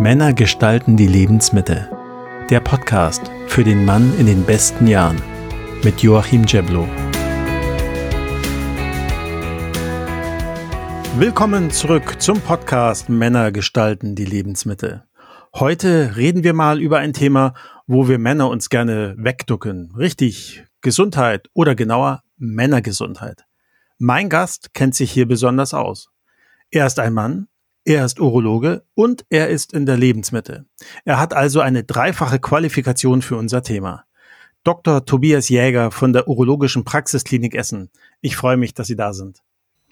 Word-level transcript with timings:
Männer 0.00 0.32
gestalten 0.32 0.96
die 0.96 1.08
Lebensmitte. 1.08 1.90
Der 2.50 2.60
Podcast 2.60 3.32
für 3.48 3.64
den 3.64 3.84
Mann 3.84 4.16
in 4.16 4.26
den 4.26 4.44
besten 4.44 4.86
Jahren 4.86 5.20
mit 5.82 6.02
Joachim 6.02 6.44
Jeblo. 6.44 6.86
Willkommen 11.16 11.72
zurück 11.72 12.22
zum 12.22 12.40
Podcast 12.40 13.08
Männer 13.08 13.50
gestalten 13.50 14.14
die 14.14 14.24
Lebensmitte. 14.24 15.08
Heute 15.52 16.14
reden 16.14 16.44
wir 16.44 16.52
mal 16.54 16.80
über 16.80 16.98
ein 16.98 17.12
Thema, 17.12 17.54
wo 17.88 18.06
wir 18.06 18.20
Männer 18.20 18.50
uns 18.50 18.70
gerne 18.70 19.16
wegducken. 19.18 19.92
Richtig, 19.98 20.64
Gesundheit 20.80 21.50
oder 21.54 21.74
genauer 21.74 22.22
Männergesundheit. 22.36 23.46
Mein 23.98 24.28
Gast 24.28 24.72
kennt 24.74 24.94
sich 24.94 25.10
hier 25.10 25.26
besonders 25.26 25.74
aus. 25.74 26.08
Er 26.70 26.86
ist 26.86 27.00
ein 27.00 27.14
Mann, 27.14 27.48
er 27.88 28.04
ist 28.04 28.20
Urologe 28.20 28.84
und 28.94 29.24
er 29.30 29.48
ist 29.48 29.72
in 29.72 29.86
der 29.86 29.96
Lebensmitte. 29.96 30.66
Er 31.06 31.18
hat 31.18 31.32
also 31.32 31.60
eine 31.60 31.84
dreifache 31.84 32.38
Qualifikation 32.38 33.22
für 33.22 33.36
unser 33.36 33.62
Thema. 33.62 34.04
Dr. 34.62 35.06
Tobias 35.06 35.48
Jäger 35.48 35.90
von 35.90 36.12
der 36.12 36.28
Urologischen 36.28 36.84
Praxisklinik 36.84 37.54
Essen. 37.54 37.88
Ich 38.20 38.36
freue 38.36 38.58
mich, 38.58 38.74
dass 38.74 38.88
Sie 38.88 38.96
da 38.96 39.14
sind. 39.14 39.38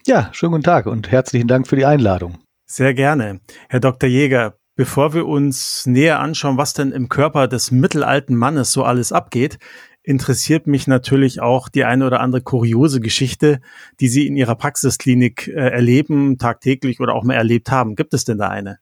Ja, 0.06 0.28
schönen 0.32 0.52
guten 0.52 0.64
Tag 0.64 0.84
und 0.84 1.10
herzlichen 1.10 1.48
Dank 1.48 1.66
für 1.66 1.76
die 1.76 1.86
Einladung. 1.86 2.36
Sehr 2.66 2.92
gerne. 2.92 3.40
Herr 3.70 3.80
Dr. 3.80 4.10
Jäger, 4.10 4.58
bevor 4.74 5.14
wir 5.14 5.26
uns 5.26 5.86
näher 5.86 6.20
anschauen, 6.20 6.58
was 6.58 6.74
denn 6.74 6.92
im 6.92 7.08
Körper 7.08 7.48
des 7.48 7.70
mittelalten 7.70 8.36
Mannes 8.36 8.72
so 8.72 8.84
alles 8.84 9.10
abgeht, 9.10 9.58
interessiert 10.06 10.66
mich 10.68 10.86
natürlich 10.86 11.40
auch 11.42 11.68
die 11.68 11.84
eine 11.84 12.06
oder 12.06 12.20
andere 12.20 12.40
kuriose 12.40 13.00
Geschichte, 13.00 13.60
die 14.00 14.08
Sie 14.08 14.26
in 14.26 14.36
Ihrer 14.36 14.54
Praxisklinik 14.54 15.48
äh, 15.48 15.52
erleben, 15.52 16.38
tagtäglich 16.38 17.00
oder 17.00 17.14
auch 17.14 17.24
mal 17.24 17.34
erlebt 17.34 17.70
haben. 17.70 17.96
Gibt 17.96 18.14
es 18.14 18.24
denn 18.24 18.38
da 18.38 18.48
eine? 18.48 18.78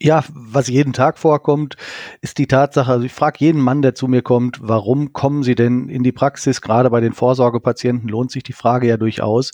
Ja, 0.00 0.24
was 0.32 0.68
jeden 0.68 0.92
Tag 0.92 1.18
vorkommt, 1.18 1.76
ist 2.20 2.38
die 2.38 2.46
Tatsache, 2.46 2.90
also 2.90 3.04
ich 3.04 3.12
frage 3.12 3.38
jeden 3.40 3.60
Mann, 3.60 3.82
der 3.82 3.94
zu 3.94 4.08
mir 4.08 4.22
kommt, 4.22 4.58
warum 4.60 5.12
kommen 5.12 5.42
Sie 5.42 5.54
denn 5.54 5.88
in 5.88 6.02
die 6.02 6.12
Praxis? 6.12 6.60
Gerade 6.60 6.90
bei 6.90 7.00
den 7.00 7.12
Vorsorgepatienten 7.12 8.08
lohnt 8.08 8.30
sich 8.30 8.42
die 8.42 8.52
Frage 8.52 8.88
ja 8.88 8.96
durchaus. 8.96 9.52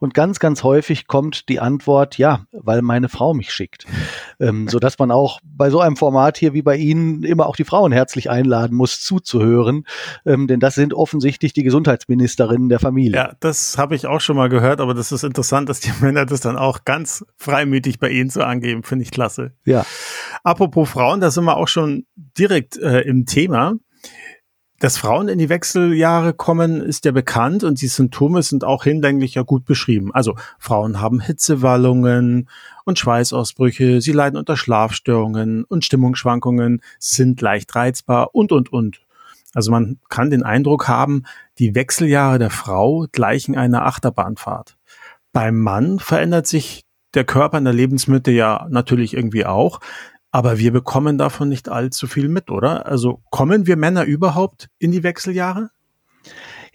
Und 0.00 0.14
ganz, 0.14 0.40
ganz 0.40 0.62
häufig 0.62 1.06
kommt 1.06 1.48
die 1.48 1.60
Antwort, 1.60 2.18
ja, 2.18 2.46
weil 2.52 2.82
meine 2.82 3.08
Frau 3.08 3.34
mich 3.34 3.52
schickt. 3.52 3.86
Ähm, 4.40 4.68
so 4.68 4.78
dass 4.78 4.98
man 4.98 5.10
auch 5.10 5.40
bei 5.44 5.70
so 5.70 5.80
einem 5.80 5.96
Format 5.96 6.36
hier 6.38 6.54
wie 6.54 6.62
bei 6.62 6.76
Ihnen 6.76 7.22
immer 7.22 7.46
auch 7.46 7.56
die 7.56 7.64
Frauen 7.64 7.92
herzlich 7.92 8.30
einladen 8.30 8.76
muss, 8.76 9.00
zuzuhören. 9.00 9.84
Ähm, 10.26 10.46
denn 10.46 10.60
das 10.60 10.74
sind 10.74 10.94
offensichtlich 10.94 11.52
die 11.52 11.62
Gesundheitsministerinnen 11.62 12.68
der 12.68 12.80
Familie. 12.80 13.16
Ja, 13.16 13.32
das 13.40 13.78
habe 13.78 13.94
ich 13.94 14.06
auch 14.06 14.20
schon 14.20 14.36
mal 14.36 14.48
gehört, 14.48 14.80
aber 14.80 14.94
das 14.94 15.12
ist 15.12 15.24
interessant, 15.24 15.68
dass 15.68 15.80
die 15.80 15.92
Männer 16.00 16.26
das 16.26 16.40
dann 16.40 16.56
auch 16.56 16.84
ganz 16.84 17.24
freimütig 17.36 17.98
bei 17.98 18.10
Ihnen 18.10 18.30
so 18.30 18.42
angeben. 18.42 18.82
Finde 18.82 19.04
ich 19.04 19.10
klasse. 19.10 19.52
Ja. 19.64 19.84
Apropos 20.42 20.88
Frauen, 20.90 21.20
da 21.20 21.30
sind 21.30 21.44
wir 21.44 21.56
auch 21.56 21.68
schon 21.68 22.06
direkt 22.16 22.76
äh, 22.76 23.00
im 23.00 23.26
Thema. 23.26 23.74
Dass 24.84 24.98
Frauen 24.98 25.28
in 25.28 25.38
die 25.38 25.48
Wechseljahre 25.48 26.34
kommen, 26.34 26.82
ist 26.82 27.06
ja 27.06 27.12
bekannt 27.12 27.64
und 27.64 27.80
die 27.80 27.86
Symptome 27.86 28.42
sind 28.42 28.64
auch 28.64 28.84
hinlänglich 28.84 29.32
ja 29.32 29.40
gut 29.40 29.64
beschrieben. 29.64 30.12
Also 30.12 30.36
Frauen 30.58 31.00
haben 31.00 31.20
Hitzewallungen 31.20 32.50
und 32.84 32.98
Schweißausbrüche, 32.98 34.02
sie 34.02 34.12
leiden 34.12 34.36
unter 34.36 34.58
Schlafstörungen 34.58 35.64
und 35.64 35.86
Stimmungsschwankungen, 35.86 36.82
sind 36.98 37.40
leicht 37.40 37.74
reizbar 37.74 38.34
und, 38.34 38.52
und, 38.52 38.74
und. 38.74 39.00
Also 39.54 39.70
man 39.70 40.00
kann 40.10 40.28
den 40.28 40.42
Eindruck 40.42 40.86
haben, 40.86 41.22
die 41.58 41.74
Wechseljahre 41.74 42.38
der 42.38 42.50
Frau 42.50 43.06
gleichen 43.10 43.56
einer 43.56 43.86
Achterbahnfahrt. 43.86 44.76
Beim 45.32 45.60
Mann 45.60 45.98
verändert 45.98 46.46
sich 46.46 46.84
der 47.14 47.24
Körper 47.24 47.56
in 47.56 47.64
der 47.64 47.72
Lebensmitte 47.72 48.32
ja 48.32 48.66
natürlich 48.68 49.14
irgendwie 49.14 49.46
auch. 49.46 49.80
Aber 50.34 50.58
wir 50.58 50.72
bekommen 50.72 51.16
davon 51.16 51.48
nicht 51.48 51.68
allzu 51.68 52.08
viel 52.08 52.28
mit, 52.28 52.50
oder? 52.50 52.86
Also 52.86 53.22
kommen 53.30 53.68
wir 53.68 53.76
Männer 53.76 54.02
überhaupt 54.02 54.68
in 54.80 54.90
die 54.90 55.04
Wechseljahre? 55.04 55.70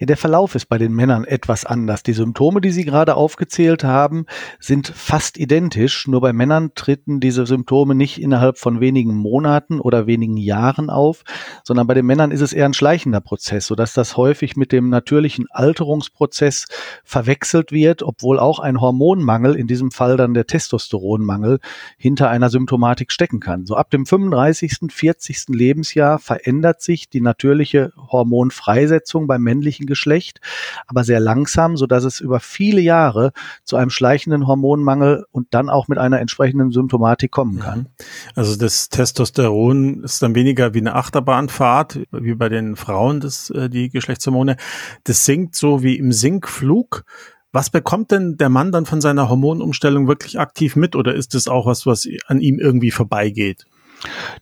Ja, 0.00 0.06
der 0.06 0.16
Verlauf 0.16 0.54
ist 0.54 0.64
bei 0.64 0.78
den 0.78 0.94
Männern 0.94 1.24
etwas 1.24 1.66
anders. 1.66 2.02
Die 2.02 2.14
Symptome, 2.14 2.62
die 2.62 2.70
Sie 2.70 2.86
gerade 2.86 3.16
aufgezählt 3.16 3.84
haben, 3.84 4.24
sind 4.58 4.88
fast 4.88 5.36
identisch. 5.36 6.08
Nur 6.08 6.22
bei 6.22 6.32
Männern 6.32 6.70
treten 6.74 7.20
diese 7.20 7.44
Symptome 7.44 7.94
nicht 7.94 8.18
innerhalb 8.18 8.56
von 8.56 8.80
wenigen 8.80 9.14
Monaten 9.14 9.78
oder 9.78 10.06
wenigen 10.06 10.38
Jahren 10.38 10.88
auf, 10.88 11.22
sondern 11.64 11.86
bei 11.86 11.92
den 11.92 12.06
Männern 12.06 12.30
ist 12.30 12.40
es 12.40 12.54
eher 12.54 12.64
ein 12.64 12.72
schleichender 12.72 13.20
Prozess, 13.20 13.66
sodass 13.66 13.92
das 13.92 14.16
häufig 14.16 14.56
mit 14.56 14.72
dem 14.72 14.88
natürlichen 14.88 15.44
Alterungsprozess 15.50 16.68
verwechselt 17.04 17.70
wird, 17.70 18.02
obwohl 18.02 18.38
auch 18.38 18.58
ein 18.58 18.80
Hormonmangel, 18.80 19.54
in 19.54 19.66
diesem 19.66 19.90
Fall 19.90 20.16
dann 20.16 20.32
der 20.32 20.46
Testosteronmangel, 20.46 21.58
hinter 21.98 22.30
einer 22.30 22.48
Symptomatik 22.48 23.12
stecken 23.12 23.40
kann. 23.40 23.66
So 23.66 23.76
ab 23.76 23.90
dem 23.90 24.06
35., 24.06 24.90
40. 24.90 25.48
Lebensjahr 25.48 26.18
verändert 26.18 26.80
sich 26.80 27.10
die 27.10 27.20
natürliche 27.20 27.92
Hormonfreisetzung 27.98 29.26
beim 29.26 29.42
männlichen 29.42 29.89
Geschlecht, 29.90 30.40
aber 30.86 31.04
sehr 31.04 31.20
langsam, 31.20 31.76
so 31.76 31.86
dass 31.86 32.04
es 32.04 32.20
über 32.20 32.40
viele 32.40 32.80
Jahre 32.80 33.32
zu 33.64 33.76
einem 33.76 33.90
schleichenden 33.90 34.46
Hormonmangel 34.46 35.26
und 35.30 35.48
dann 35.50 35.68
auch 35.68 35.88
mit 35.88 35.98
einer 35.98 36.20
entsprechenden 36.20 36.70
Symptomatik 36.70 37.30
kommen 37.30 37.60
kann. 37.60 37.88
Also 38.34 38.56
das 38.56 38.88
Testosteron 38.88 40.02
ist 40.02 40.22
dann 40.22 40.34
weniger 40.34 40.72
wie 40.72 40.78
eine 40.78 40.94
Achterbahnfahrt, 40.94 41.98
wie 42.12 42.34
bei 42.34 42.48
den 42.48 42.76
Frauen, 42.76 43.20
das, 43.20 43.50
äh, 43.50 43.68
die 43.68 43.90
Geschlechtshormone. 43.90 44.56
Das 45.04 45.26
sinkt 45.26 45.54
so 45.54 45.82
wie 45.82 45.96
im 45.96 46.12
Sinkflug. 46.12 47.04
Was 47.52 47.68
bekommt 47.68 48.12
denn 48.12 48.36
der 48.36 48.48
Mann 48.48 48.70
dann 48.70 48.86
von 48.86 49.00
seiner 49.00 49.28
Hormonumstellung 49.28 50.06
wirklich 50.06 50.38
aktiv 50.38 50.76
mit 50.76 50.94
oder 50.94 51.14
ist 51.14 51.34
es 51.34 51.48
auch 51.48 51.66
was, 51.66 51.84
was 51.84 52.08
an 52.26 52.40
ihm 52.40 52.60
irgendwie 52.60 52.92
vorbeigeht? 52.92 53.66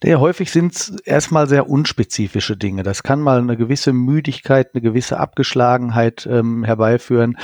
Ja, 0.05 0.21
häufig 0.21 0.53
sind 0.53 0.75
es 0.75 0.91
erstmal 1.05 1.49
sehr 1.49 1.69
unspezifische 1.69 2.57
Dinge. 2.57 2.85
Das 2.85 3.03
kann 3.03 3.21
mal 3.21 3.39
eine 3.39 3.57
gewisse 3.57 3.93
Müdigkeit, 3.93 4.71
eine 4.73 4.83
gewisse 4.83 5.19
Abgeschlagenheit 5.19 6.29
ähm, 6.31 6.63
herbeiführen. 6.63 7.37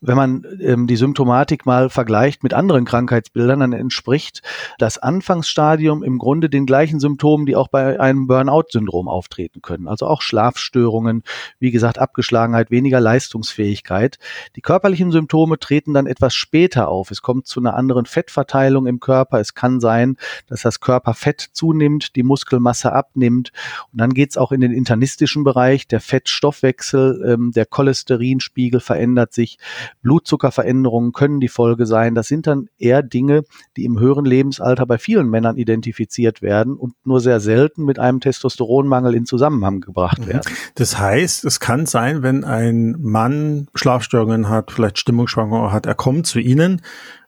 Wenn 0.00 0.16
man 0.16 0.44
ähm, 0.60 0.86
die 0.86 0.96
Symptomatik 0.96 1.64
mal 1.64 1.88
vergleicht 1.88 2.42
mit 2.42 2.52
anderen 2.52 2.84
Krankheitsbildern, 2.84 3.60
dann 3.60 3.72
entspricht 3.72 4.42
das 4.78 4.98
Anfangsstadium 4.98 6.02
im 6.02 6.18
Grunde 6.18 6.50
den 6.50 6.66
gleichen 6.66 7.00
Symptomen, 7.00 7.46
die 7.46 7.56
auch 7.56 7.68
bei 7.68 7.98
einem 7.98 8.26
Burnout-Syndrom 8.26 9.08
auftreten 9.08 9.62
können. 9.62 9.88
Also 9.88 10.06
auch 10.06 10.20
Schlafstörungen, 10.20 11.22
wie 11.58 11.70
gesagt, 11.70 11.98
Abgeschlagenheit, 11.98 12.70
weniger 12.70 13.00
Leistungsfähigkeit. 13.00 14.18
Die 14.56 14.60
körperlichen 14.60 15.10
Symptome 15.12 15.58
treten 15.58 15.94
dann 15.94 16.06
etwas 16.06 16.34
später 16.34 16.88
auf. 16.88 17.10
Es 17.10 17.22
kommt 17.22 17.46
zu 17.46 17.60
einer 17.60 17.74
anderen 17.74 18.04
Fettverteilung 18.04 18.86
im 18.86 19.00
Körper. 19.00 19.40
Es 19.40 19.54
kann 19.54 19.80
sein, 19.80 20.16
dass 20.48 20.62
das 20.62 20.80
Körperfett 20.80 21.40
zunimmt, 21.62 22.16
die 22.16 22.24
Muskelmasse 22.24 22.92
abnimmt. 22.92 23.52
Und 23.92 24.00
dann 24.00 24.14
geht's 24.14 24.36
auch 24.36 24.50
in 24.50 24.60
den 24.60 24.72
internistischen 24.72 25.44
Bereich. 25.44 25.86
Der 25.86 26.00
Fettstoffwechsel, 26.00 27.22
ähm, 27.24 27.52
der 27.52 27.66
Cholesterinspiegel 27.66 28.80
verändert 28.80 29.32
sich. 29.32 29.58
Blutzuckerveränderungen 30.02 31.12
können 31.12 31.38
die 31.38 31.46
Folge 31.46 31.86
sein. 31.86 32.16
Das 32.16 32.26
sind 32.26 32.48
dann 32.48 32.68
eher 32.78 33.04
Dinge, 33.04 33.44
die 33.76 33.84
im 33.84 34.00
höheren 34.00 34.24
Lebensalter 34.24 34.86
bei 34.86 34.98
vielen 34.98 35.30
Männern 35.30 35.56
identifiziert 35.56 36.42
werden 36.42 36.74
und 36.74 36.94
nur 37.04 37.20
sehr 37.20 37.38
selten 37.38 37.84
mit 37.84 38.00
einem 38.00 38.18
Testosteronmangel 38.18 39.14
in 39.14 39.24
Zusammenhang 39.24 39.80
gebracht 39.80 40.18
mhm. 40.18 40.26
werden. 40.26 40.52
Das 40.74 40.98
heißt, 40.98 41.44
es 41.44 41.60
kann 41.60 41.86
sein, 41.86 42.24
wenn 42.24 42.42
ein 42.42 42.96
Mann 42.98 43.68
Schlafstörungen 43.76 44.48
hat, 44.48 44.72
vielleicht 44.72 44.98
Stimmungsschwankungen 44.98 45.70
hat, 45.70 45.86
er 45.86 45.94
kommt 45.94 46.26
zu 46.26 46.40
Ihnen 46.40 46.82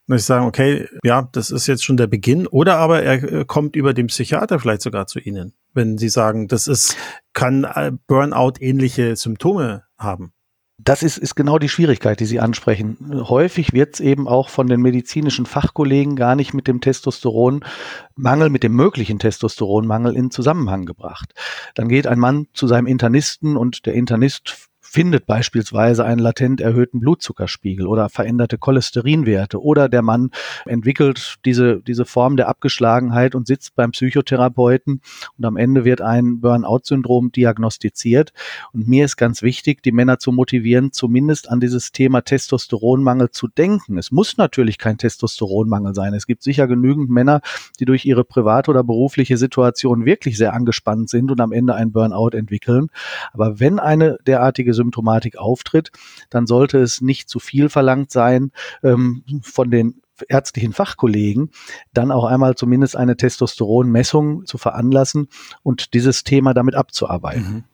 dass 0.07 0.23
ich 0.23 0.27
sagen, 0.27 0.47
okay, 0.47 0.87
ja, 1.03 1.29
das 1.33 1.51
ist 1.51 1.67
jetzt 1.67 1.85
schon 1.85 1.97
der 1.97 2.07
Beginn. 2.07 2.47
Oder 2.47 2.77
aber 2.77 3.03
er 3.03 3.23
äh, 3.23 3.45
kommt 3.45 3.77
über 3.77 3.95
den 3.95 4.09
Psychiater 4.09 4.59
vielleicht 4.59 4.83
sogar 4.83 5.07
zu 5.07 5.19
Ihnen, 5.19 5.55
wenn 5.73 5.99
Sie 5.99 6.09
sagen, 6.09 6.49
das 6.49 6.67
ist, 6.67 6.97
kann 7.33 7.65
äh, 7.65 7.93
Burnout 8.07 8.55
ähnliche 8.61 9.17
Symptome 9.17 9.85
haben. 9.99 10.33
Das 10.79 11.05
ist, 11.05 11.19
ist 11.19 11.37
genau 11.37 11.59
die 11.59 11.69
Schwierigkeit, 11.69 12.19
die 12.19 12.27
Sie 12.27 12.41
ansprechen. 12.41 12.97
Häufig 13.29 13.73
wird 13.73 13.95
es 13.95 14.01
eben 14.01 14.27
auch 14.27 14.49
von 14.49 14.67
den 14.67 14.83
medizinischen 14.83 15.47
Fachkollegen 15.47 16.17
gar 16.17 16.35
nicht 16.35 16.53
mit 16.53 16.67
dem 16.67 16.81
Testosteronmangel, 16.81 18.51
mit 18.51 18.65
dem 18.65 18.75
möglichen 18.75 19.21
Testosteronmangel 19.21 20.17
in 20.17 20.33
Zusammenhang 20.33 20.85
gebracht. 20.85 21.33
Dann 21.77 21.89
geht 21.89 22.09
ein 22.09 22.19
Mann 22.19 22.49
zu 22.55 22.67
seinem 22.67 22.87
Internisten 22.87 23.57
und 23.57 23.87
der 23.87 23.95
Internist 23.95 24.69
findet 24.95 25.27
beispielsweise 25.27 26.05
einen 26.05 26.21
latent 26.21 26.61
erhöhten 26.61 27.01
Blutzuckerspiegel 27.01 27.89
oder 27.89 28.09
veränderte 28.09 28.59
Cholesterinwerte 28.59 29.61
oder 29.61 29.89
der 29.89 30.03
Mann 30.03 30.31
entwickelt 30.67 31.35
diese, 31.45 31.81
diese 31.81 32.05
Form 32.05 32.37
der 32.37 32.47
Abgeschlagenheit 32.47 33.35
und 33.35 33.49
sitzt 33.49 33.75
beim 33.75 33.91
Psychotherapeuten 33.91 35.01
und 35.37 35.45
am 35.45 35.57
Ende 35.57 35.85
wird 35.85 36.01
ein 36.01 36.41
Burnout-Syndrom 36.41 37.33
diagnostiziert. 37.33 38.33
Und 38.73 38.87
mir 38.87 39.05
ist 39.05 39.17
ganz 39.17 39.43
wichtig, 39.43 39.83
die 39.83 39.91
Männer 39.91 40.21
zu 40.21 40.31
motivieren, 40.31 40.93
zumindest 40.93 41.51
an 41.51 41.59
dieses 41.59 41.91
Thema 41.91 42.21
Testosteronmangel 42.21 43.31
zu 43.33 43.49
denken. 43.49 43.99
Es 43.99 44.13
muss 44.13 44.37
natürlich 44.37 44.79
kein 44.79 44.97
Testosteronmangel 44.97 45.97
sein. 45.97 46.15
Es 46.15 46.29
gibt 46.29 46.45
sicher 46.45 46.69
genügend 46.69 47.11
Männer, 47.11 47.41
die 47.81 47.85
durch 47.85 48.05
ihre 48.05 48.23
private 48.23 48.71
oder 48.71 48.85
berufliche 48.85 49.39
Situation 49.39 50.05
wirklich 50.05 50.39
sehr 50.39 50.55
angespannt 50.55 51.11
sind 51.11 51.33
und 51.33 51.41
am 51.41 51.51
Ende 51.51 51.75
ein 51.75 51.91
Burnout 51.91 52.37
entwickeln. 52.37 52.91
Aber 53.33 53.59
wenn 53.59 53.81
eine 53.81 54.19
derartige 54.25 54.73
Symptomatik 54.85 55.39
auftritt, 55.39 55.91
dann 56.31 56.47
sollte 56.47 56.79
es 56.79 57.01
nicht 57.01 57.29
zu 57.29 57.39
viel 57.39 57.69
verlangt 57.69 58.11
sein, 58.11 58.53
ähm, 58.83 59.25
von 59.43 59.71
den 59.71 60.01
ärztlichen 60.29 60.73
Fachkollegen, 60.73 61.51
dann 61.93 62.13
auch 62.13 62.25
einmal 62.25 62.55
zumindest 62.55 62.97
eine 62.97 63.17
Testosteronmessung 63.17 64.47
zu 64.47 64.59
veranlassen 64.59 65.29
und 65.63 65.95
dieses 65.95 66.23
Thema 66.23 66.55
damit 66.55 66.77
abzuarbeiten. 66.77 67.53
Mhm. 67.53 67.65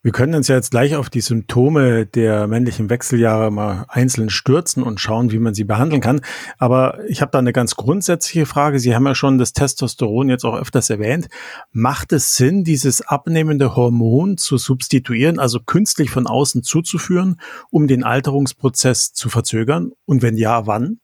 Wir 0.00 0.12
können 0.12 0.36
uns 0.36 0.46
ja 0.46 0.54
jetzt 0.54 0.70
gleich 0.70 0.94
auf 0.94 1.10
die 1.10 1.20
Symptome 1.20 2.06
der 2.06 2.46
männlichen 2.46 2.88
Wechseljahre 2.88 3.50
mal 3.50 3.84
einzeln 3.88 4.30
stürzen 4.30 4.84
und 4.84 5.00
schauen, 5.00 5.32
wie 5.32 5.40
man 5.40 5.54
sie 5.54 5.64
behandeln 5.64 6.00
kann. 6.00 6.20
Aber 6.56 7.00
ich 7.08 7.20
habe 7.20 7.32
da 7.32 7.40
eine 7.40 7.52
ganz 7.52 7.74
grundsätzliche 7.74 8.46
Frage. 8.46 8.78
Sie 8.78 8.94
haben 8.94 9.06
ja 9.06 9.16
schon 9.16 9.38
das 9.38 9.54
Testosteron 9.54 10.28
jetzt 10.28 10.44
auch 10.44 10.54
öfters 10.54 10.88
erwähnt. 10.88 11.26
Macht 11.72 12.12
es 12.12 12.36
Sinn, 12.36 12.62
dieses 12.62 13.02
abnehmende 13.02 13.74
Hormon 13.74 14.36
zu 14.36 14.56
substituieren, 14.56 15.40
also 15.40 15.58
künstlich 15.58 16.10
von 16.10 16.28
außen 16.28 16.62
zuzuführen, 16.62 17.40
um 17.70 17.88
den 17.88 18.04
Alterungsprozess 18.04 19.12
zu 19.14 19.28
verzögern? 19.28 19.90
Und 20.04 20.22
wenn 20.22 20.36
ja, 20.36 20.68
wann? 20.68 21.00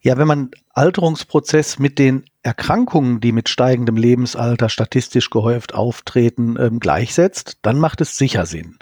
Ja, 0.00 0.18
wenn 0.18 0.28
man 0.28 0.50
Alterungsprozess 0.70 1.80
mit 1.80 1.98
den 1.98 2.24
Erkrankungen, 2.44 3.20
die 3.20 3.30
mit 3.30 3.48
steigendem 3.48 3.96
Lebensalter 3.96 4.68
statistisch 4.68 5.30
gehäuft 5.30 5.74
auftreten, 5.74 6.56
ähm, 6.58 6.80
gleichsetzt, 6.80 7.58
dann 7.62 7.78
macht 7.78 8.00
es 8.00 8.16
sicher 8.16 8.46
Sinn. 8.46 8.78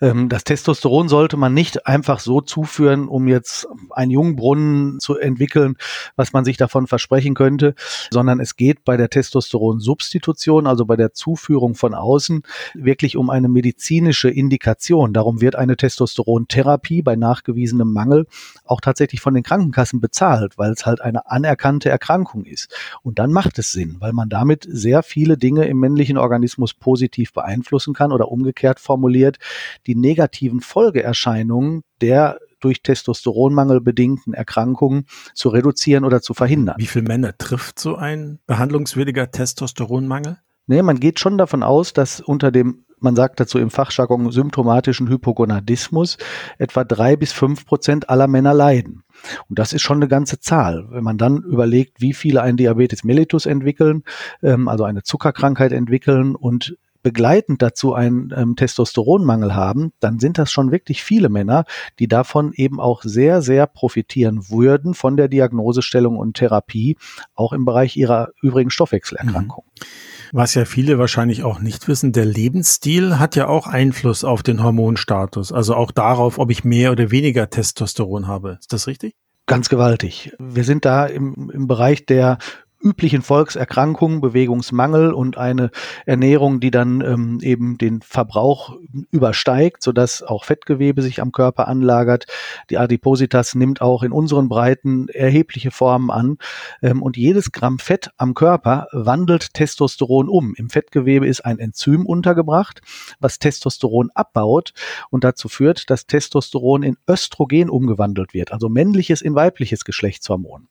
Ähm, 0.00 0.28
das 0.28 0.42
Testosteron 0.42 1.08
sollte 1.08 1.36
man 1.36 1.54
nicht 1.54 1.86
einfach 1.86 2.18
so 2.18 2.40
zuführen, 2.40 3.06
um 3.06 3.28
jetzt 3.28 3.68
einen 3.90 4.10
Jungbrunnen 4.10 4.98
zu 4.98 5.16
entwickeln, 5.16 5.76
was 6.16 6.32
man 6.32 6.44
sich 6.44 6.56
davon 6.56 6.88
versprechen 6.88 7.34
könnte, 7.34 7.76
sondern 8.10 8.40
es 8.40 8.56
geht 8.56 8.84
bei 8.84 8.96
der 8.96 9.10
Testosteronsubstitution, 9.10 10.66
also 10.66 10.84
bei 10.84 10.96
der 10.96 11.12
Zuführung 11.12 11.76
von 11.76 11.94
außen, 11.94 12.42
wirklich 12.74 13.16
um 13.16 13.30
eine 13.30 13.48
medizinische 13.48 14.28
Indikation. 14.28 15.12
Darum 15.12 15.40
wird 15.40 15.54
eine 15.54 15.76
Testosterontherapie 15.76 17.02
bei 17.02 17.14
nachgewiesenem 17.14 17.92
Mangel 17.92 18.26
auch 18.64 18.80
tatsächlich 18.80 19.20
von 19.20 19.34
den 19.34 19.44
Krankenkassen 19.44 20.00
bezahlt, 20.00 20.58
weil 20.58 20.72
es 20.72 20.84
halt 20.84 21.00
eine 21.00 21.30
anerkannte 21.30 21.90
Erkrankung 21.90 22.44
ist. 22.44 22.74
Und 23.04 23.18
dann 23.18 23.32
macht 23.32 23.58
es 23.58 23.70
Sinn, 23.70 23.96
weil 24.00 24.14
man 24.14 24.30
damit 24.30 24.66
sehr 24.66 25.02
viele 25.02 25.36
Dinge 25.36 25.66
im 25.66 25.78
männlichen 25.78 26.16
Organismus 26.16 26.72
positiv 26.72 27.34
beeinflussen 27.34 27.92
kann 27.92 28.12
oder 28.12 28.32
umgekehrt 28.32 28.80
formuliert, 28.80 29.38
die 29.86 29.94
negativen 29.94 30.62
Folgeerscheinungen 30.62 31.82
der 32.00 32.38
durch 32.60 32.82
Testosteronmangel 32.82 33.82
bedingten 33.82 34.32
Erkrankungen 34.32 35.04
zu 35.34 35.50
reduzieren 35.50 36.04
oder 36.04 36.22
zu 36.22 36.32
verhindern. 36.32 36.76
Wie 36.78 36.86
viele 36.86 37.04
Männer 37.04 37.36
trifft 37.36 37.78
so 37.78 37.96
ein 37.96 38.38
behandlungswürdiger 38.46 39.30
Testosteronmangel? 39.30 40.38
Nee, 40.66 40.82
man 40.82 40.98
geht 40.98 41.20
schon 41.20 41.38
davon 41.38 41.62
aus, 41.62 41.92
dass 41.92 42.20
unter 42.20 42.50
dem 42.50 42.84
man 43.04 43.14
sagt 43.14 43.38
dazu 43.38 43.58
im 43.58 43.70
Fachjargon 43.70 44.32
symptomatischen 44.32 45.08
Hypogonadismus, 45.08 46.16
etwa 46.58 46.84
drei 46.84 47.16
bis 47.16 47.32
fünf 47.32 47.66
Prozent 47.66 48.08
aller 48.08 48.26
Männer 48.26 48.54
leiden. 48.54 49.04
Und 49.48 49.58
das 49.58 49.72
ist 49.74 49.82
schon 49.82 49.98
eine 49.98 50.08
ganze 50.08 50.40
Zahl. 50.40 50.86
Wenn 50.90 51.04
man 51.04 51.18
dann 51.18 51.42
überlegt, 51.42 52.00
wie 52.00 52.14
viele 52.14 52.40
einen 52.42 52.56
Diabetes 52.56 53.04
mellitus 53.04 53.46
entwickeln, 53.46 54.02
ähm, 54.42 54.68
also 54.68 54.84
eine 54.84 55.02
Zuckerkrankheit 55.02 55.72
entwickeln 55.72 56.34
und 56.34 56.76
begleitend 57.02 57.60
dazu 57.60 57.92
einen 57.92 58.32
ähm, 58.34 58.56
Testosteronmangel 58.56 59.54
haben, 59.54 59.92
dann 60.00 60.18
sind 60.18 60.38
das 60.38 60.50
schon 60.50 60.72
wirklich 60.72 61.04
viele 61.04 61.28
Männer, 61.28 61.66
die 61.98 62.08
davon 62.08 62.52
eben 62.54 62.80
auch 62.80 63.02
sehr, 63.02 63.42
sehr 63.42 63.66
profitieren 63.66 64.48
würden 64.48 64.94
von 64.94 65.18
der 65.18 65.28
Diagnosestellung 65.28 66.16
und 66.16 66.38
Therapie, 66.38 66.96
auch 67.34 67.52
im 67.52 67.66
Bereich 67.66 67.98
ihrer 67.98 68.30
übrigen 68.40 68.70
Stoffwechselerkrankung. 68.70 69.64
Mhm. 69.66 70.13
Was 70.36 70.56
ja 70.56 70.64
viele 70.64 70.98
wahrscheinlich 70.98 71.44
auch 71.44 71.60
nicht 71.60 71.86
wissen, 71.86 72.10
der 72.10 72.24
Lebensstil 72.24 73.20
hat 73.20 73.36
ja 73.36 73.46
auch 73.46 73.68
Einfluss 73.68 74.24
auf 74.24 74.42
den 74.42 74.64
Hormonstatus, 74.64 75.52
also 75.52 75.76
auch 75.76 75.92
darauf, 75.92 76.40
ob 76.40 76.50
ich 76.50 76.64
mehr 76.64 76.90
oder 76.90 77.12
weniger 77.12 77.50
Testosteron 77.50 78.26
habe. 78.26 78.58
Ist 78.58 78.72
das 78.72 78.88
richtig? 78.88 79.14
Ganz 79.46 79.68
gewaltig. 79.68 80.32
Wir 80.40 80.64
sind 80.64 80.84
da 80.84 81.06
im, 81.06 81.52
im 81.54 81.68
Bereich 81.68 82.04
der 82.04 82.38
üblichen 82.84 83.22
Volkserkrankungen, 83.22 84.20
Bewegungsmangel 84.20 85.12
und 85.12 85.38
eine 85.38 85.70
Ernährung, 86.04 86.60
die 86.60 86.70
dann 86.70 87.00
ähm, 87.00 87.38
eben 87.42 87.78
den 87.78 88.02
Verbrauch 88.02 88.76
übersteigt, 89.10 89.82
sodass 89.82 90.22
auch 90.22 90.44
Fettgewebe 90.44 91.00
sich 91.00 91.22
am 91.22 91.32
Körper 91.32 91.66
anlagert. 91.66 92.26
Die 92.68 92.76
Adipositas 92.76 93.54
nimmt 93.54 93.80
auch 93.80 94.02
in 94.02 94.12
unseren 94.12 94.48
Breiten 94.48 95.08
erhebliche 95.08 95.70
Formen 95.70 96.10
an. 96.10 96.36
Ähm, 96.82 97.02
und 97.02 97.16
jedes 97.16 97.52
Gramm 97.52 97.78
Fett 97.78 98.10
am 98.18 98.34
Körper 98.34 98.86
wandelt 98.92 99.54
Testosteron 99.54 100.28
um. 100.28 100.54
Im 100.54 100.68
Fettgewebe 100.68 101.26
ist 101.26 101.40
ein 101.44 101.58
Enzym 101.58 102.04
untergebracht, 102.04 102.82
was 103.18 103.38
Testosteron 103.38 104.10
abbaut 104.14 104.74
und 105.08 105.24
dazu 105.24 105.48
führt, 105.48 105.88
dass 105.88 106.06
Testosteron 106.06 106.82
in 106.82 106.96
Östrogen 107.08 107.70
umgewandelt 107.70 108.34
wird, 108.34 108.52
also 108.52 108.68
männliches 108.68 109.22
in 109.22 109.34
weibliches 109.34 109.84
Geschlechtshormon. 109.84 110.68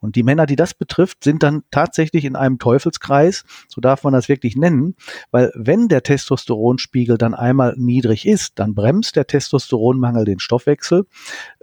Und 0.00 0.16
die 0.16 0.22
Männer, 0.22 0.46
die 0.46 0.56
das 0.56 0.72
betrifft, 0.72 1.24
sind 1.24 1.42
dann 1.42 1.49
dann 1.50 1.64
tatsächlich 1.70 2.24
in 2.24 2.36
einem 2.36 2.58
Teufelskreis, 2.58 3.44
so 3.68 3.80
darf 3.80 4.04
man 4.04 4.12
das 4.12 4.28
wirklich 4.28 4.56
nennen, 4.56 4.94
weil 5.30 5.52
wenn 5.54 5.88
der 5.88 6.02
Testosteronspiegel 6.02 7.18
dann 7.18 7.34
einmal 7.34 7.74
niedrig 7.76 8.26
ist, 8.26 8.58
dann 8.58 8.74
bremst 8.74 9.16
der 9.16 9.26
Testosteronmangel 9.26 10.24
den 10.24 10.38
Stoffwechsel 10.38 11.06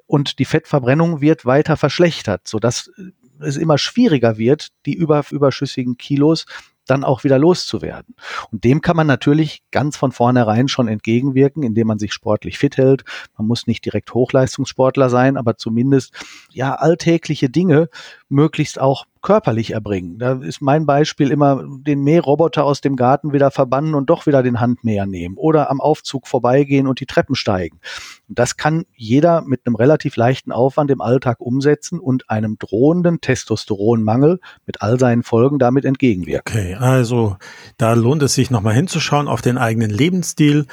und 0.05 0.39
die 0.39 0.45
Fettverbrennung 0.45 1.21
wird 1.21 1.45
weiter 1.45 1.77
verschlechtert, 1.77 2.47
sodass 2.47 2.91
es 3.39 3.57
immer 3.57 3.77
schwieriger 3.77 4.37
wird, 4.37 4.69
die 4.85 4.93
über, 4.93 5.23
überschüssigen 5.31 5.97
Kilos 5.97 6.45
dann 6.89 7.03
auch 7.03 7.23
wieder 7.23 7.37
loszuwerden. 7.37 8.15
Und 8.51 8.63
dem 8.63 8.81
kann 8.81 8.95
man 8.95 9.07
natürlich 9.07 9.61
ganz 9.71 9.97
von 9.97 10.11
vornherein 10.11 10.67
schon 10.67 10.87
entgegenwirken, 10.87 11.63
indem 11.63 11.87
man 11.87 11.99
sich 11.99 12.13
sportlich 12.13 12.57
fit 12.57 12.77
hält. 12.77 13.03
Man 13.37 13.47
muss 13.47 13.67
nicht 13.67 13.85
direkt 13.85 14.13
Hochleistungssportler 14.13 15.09
sein, 15.09 15.37
aber 15.37 15.57
zumindest 15.57 16.13
ja 16.49 16.75
alltägliche 16.75 17.49
Dinge 17.49 17.89
möglichst 18.29 18.79
auch 18.79 19.05
körperlich 19.21 19.71
erbringen. 19.71 20.17
Da 20.19 20.33
ist 20.33 20.61
mein 20.61 20.85
Beispiel 20.85 21.31
immer 21.31 21.63
den 21.67 22.03
Mähroboter 22.03 22.63
aus 22.63 22.81
dem 22.81 22.95
Garten 22.95 23.33
wieder 23.33 23.51
verbannen 23.51 23.95
und 23.95 24.09
doch 24.09 24.25
wieder 24.25 24.43
den 24.43 24.59
Handmäher 24.59 25.05
nehmen 25.05 25.35
oder 25.37 25.69
am 25.69 25.81
Aufzug 25.81 26.27
vorbeigehen 26.27 26.87
und 26.87 26.99
die 26.99 27.05
Treppen 27.05 27.35
steigen. 27.35 27.79
Und 28.27 28.39
das 28.39 28.57
kann 28.57 28.85
jeder 28.95 29.41
mit 29.41 29.61
einem 29.65 29.75
relativ 29.75 30.15
leichten 30.15 30.51
Aufwand 30.51 30.91
im 30.91 31.01
Alltag 31.01 31.39
umsetzen 31.39 31.99
und 31.99 32.29
einem 32.29 32.57
drohenden 32.57 33.21
Testosteronmangel 33.21 34.39
mit 34.65 34.81
all 34.81 34.99
seinen 34.99 35.23
Folgen 35.23 35.59
damit 35.59 35.85
entgegenwirken. 35.85 36.53
Okay, 36.55 36.75
also 36.75 37.37
da 37.77 37.93
lohnt 37.93 38.23
es 38.23 38.33
sich 38.33 38.51
nochmal 38.51 38.73
hinzuschauen 38.73 39.27
auf 39.27 39.41
den 39.41 39.57
eigenen 39.57 39.89
Lebensstil 39.89 40.65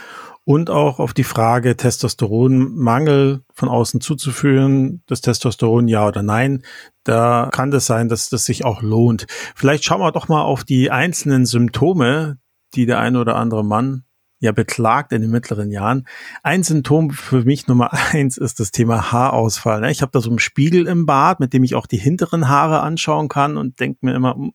und 0.45 0.71
auch 0.71 0.99
auf 0.99 1.15
die 1.15 1.25
Frage 1.25 1.77
Testosteronmangel 1.77 3.43
von 3.53 3.69
außen 3.69 4.01
zuzuführen, 4.01 5.03
das 5.07 5.21
Testosteron 5.21 5.89
ja 5.89 6.07
oder 6.07 6.23
nein. 6.23 6.63
Da 7.03 7.49
kann 7.53 7.71
das 7.71 7.87
sein, 7.87 8.09
dass 8.09 8.29
das 8.29 8.45
sich 8.45 8.65
auch 8.65 8.83
lohnt. 8.83 9.27
Vielleicht 9.55 9.85
schauen 9.85 10.01
wir 10.01 10.13
doch 10.13 10.29
mal 10.29 10.43
auf 10.43 10.65
die 10.65 10.91
einzelnen 10.91 11.47
Symptome, 11.47 12.39
die 12.75 12.87
der 12.87 12.99
eine 12.99 13.21
oder 13.21 13.37
andere 13.37 13.65
Mann 13.65 14.05
ja 14.39 14.53
beklagt 14.53 15.13
in 15.13 15.23
den 15.23 15.31
mittleren 15.31 15.71
Jahren. 15.71 16.07
Ein 16.43 16.63
Symptom 16.63 17.11
für 17.11 17.45
mich 17.45 17.67
Nummer 17.67 17.93
eins 18.13 18.37
ist 18.37 18.61
das 18.61 18.71
Thema 18.71 19.13
Haarausfall. 19.13 19.81
Ne? 19.81 19.91
Ich 19.91 20.03
habe 20.03 20.13
da 20.13 20.21
so 20.21 20.31
einen 20.31 20.39
Spiegel 20.39 20.87
im 20.87 21.07
Bart, 21.07 21.41
mit 21.41 21.53
dem 21.53 21.65
ich 21.65 21.75
auch 21.75 21.87
die 21.87 21.97
hinteren 21.97 22.49
Haare 22.49 22.81
anschauen 22.81 23.29
kann 23.29 23.57
und 23.57 23.81
denke 23.81 24.01
mir 24.03 24.15
immer, 24.15 24.35
hm, 24.35 24.53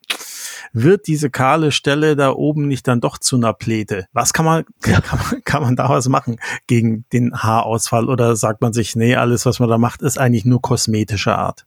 wird 0.73 1.07
diese 1.07 1.29
kahle 1.29 1.71
Stelle 1.71 2.15
da 2.15 2.31
oben 2.31 2.67
nicht 2.67 2.87
dann 2.87 3.01
doch 3.01 3.17
zu 3.17 3.35
einer 3.35 3.53
Pläte? 3.53 4.05
Was 4.13 4.33
kann 4.33 4.45
man, 4.45 4.65
kann 4.81 5.19
man, 5.31 5.43
kann 5.43 5.63
man 5.63 5.75
da 5.75 5.89
was 5.89 6.07
machen 6.07 6.37
gegen 6.67 7.05
den 7.11 7.33
Haarausfall? 7.33 8.09
Oder 8.09 8.35
sagt 8.35 8.61
man 8.61 8.73
sich, 8.73 8.95
nee, 8.95 9.15
alles, 9.15 9.45
was 9.45 9.59
man 9.59 9.69
da 9.69 9.77
macht, 9.77 10.01
ist 10.01 10.19
eigentlich 10.19 10.45
nur 10.45 10.61
kosmetischer 10.61 11.37
Art? 11.37 11.65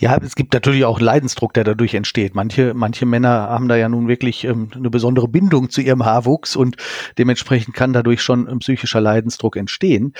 Ja, 0.00 0.16
es 0.22 0.36
gibt 0.36 0.54
natürlich 0.54 0.84
auch 0.84 1.00
Leidensdruck, 1.00 1.52
der 1.54 1.64
dadurch 1.64 1.94
entsteht. 1.94 2.36
Manche, 2.36 2.72
manche 2.72 3.04
Männer 3.04 3.48
haben 3.48 3.66
da 3.66 3.74
ja 3.74 3.88
nun 3.88 4.06
wirklich 4.06 4.44
ähm, 4.44 4.70
eine 4.72 4.90
besondere 4.90 5.26
Bindung 5.26 5.70
zu 5.70 5.80
ihrem 5.80 6.04
Haarwuchs 6.04 6.54
und 6.54 6.76
dementsprechend 7.18 7.74
kann 7.74 7.92
dadurch 7.92 8.22
schon 8.22 8.46
ein 8.46 8.60
psychischer 8.60 9.00
Leidensdruck 9.00 9.56
entstehen. 9.56 10.12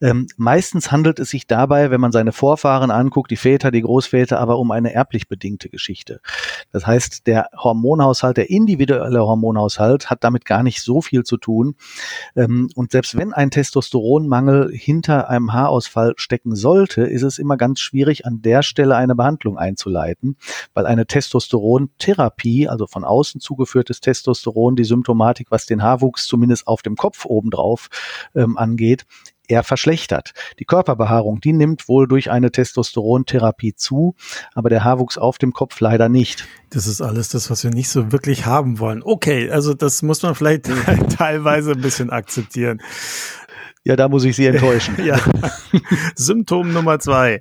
Ähm, 0.00 0.26
meistens 0.38 0.90
handelt 0.90 1.18
es 1.18 1.28
sich 1.28 1.46
dabei, 1.46 1.90
wenn 1.90 2.00
man 2.00 2.12
seine 2.12 2.32
Vorfahren 2.32 2.90
anguckt, 2.90 3.30
die 3.30 3.36
Väter, 3.36 3.70
die 3.70 3.82
Großväter, 3.82 4.40
aber 4.40 4.58
um 4.58 4.70
eine 4.70 4.94
erblich 4.94 5.28
bedingte 5.28 5.68
Geschichte. 5.68 6.22
Das 6.72 6.86
heißt, 6.86 7.26
der 7.26 7.50
Hormonhaushalt, 7.54 8.38
der 8.38 8.48
individuelle 8.48 9.20
Hormonhaushalt 9.20 10.08
hat 10.08 10.24
damit 10.24 10.46
gar 10.46 10.62
nicht 10.62 10.80
so 10.80 11.02
viel 11.02 11.24
zu 11.24 11.36
tun. 11.36 11.74
Ähm, 12.36 12.70
und 12.74 12.90
selbst 12.90 13.18
wenn 13.18 13.34
ein 13.34 13.50
Testosteronmangel 13.50 14.70
hinter 14.72 15.28
einem 15.28 15.52
Haarausfall 15.52 16.14
stecken 16.16 16.56
sollte, 16.56 17.02
ist 17.02 17.22
es 17.22 17.38
immer 17.38 17.58
ganz 17.58 17.80
schwierig, 17.80 18.24
an 18.24 18.40
der 18.40 18.62
Stelle 18.62 18.96
eine 18.96 19.14
Behandlung 19.14 19.25
einzuleiten, 19.58 20.36
weil 20.74 20.86
eine 20.86 21.06
Testosterontherapie, 21.06 22.68
also 22.68 22.86
von 22.86 23.04
außen 23.04 23.40
zugeführtes 23.40 24.00
Testosteron, 24.00 24.76
die 24.76 24.84
Symptomatik, 24.84 25.50
was 25.50 25.66
den 25.66 25.82
Haarwuchs 25.82 26.26
zumindest 26.26 26.66
auf 26.66 26.82
dem 26.82 26.96
Kopf 26.96 27.24
obendrauf 27.24 27.88
ähm, 28.34 28.56
angeht, 28.56 29.06
eher 29.48 29.62
verschlechtert. 29.62 30.32
Die 30.58 30.64
Körperbehaarung, 30.64 31.40
die 31.40 31.52
nimmt 31.52 31.88
wohl 31.88 32.08
durch 32.08 32.30
eine 32.30 32.50
Testosterontherapie 32.50 33.74
zu, 33.74 34.14
aber 34.54 34.68
der 34.70 34.84
Haarwuchs 34.84 35.18
auf 35.18 35.38
dem 35.38 35.52
Kopf 35.52 35.80
leider 35.80 36.08
nicht. 36.08 36.46
Das 36.70 36.86
ist 36.86 37.00
alles 37.00 37.28
das, 37.28 37.50
was 37.50 37.64
wir 37.64 37.70
nicht 37.70 37.88
so 37.88 38.12
wirklich 38.12 38.46
haben 38.46 38.78
wollen. 38.78 39.02
Okay, 39.02 39.50
also 39.50 39.74
das 39.74 40.02
muss 40.02 40.22
man 40.22 40.34
vielleicht 40.34 40.70
teilweise 41.16 41.72
ein 41.72 41.80
bisschen 41.80 42.10
akzeptieren. 42.10 42.80
Ja, 43.86 43.94
da 43.94 44.08
muss 44.08 44.24
ich 44.24 44.34
Sie 44.34 44.46
enttäuschen. 44.46 44.96
ja. 45.04 45.20
Symptom 46.16 46.72
Nummer 46.72 46.98
zwei. 46.98 47.40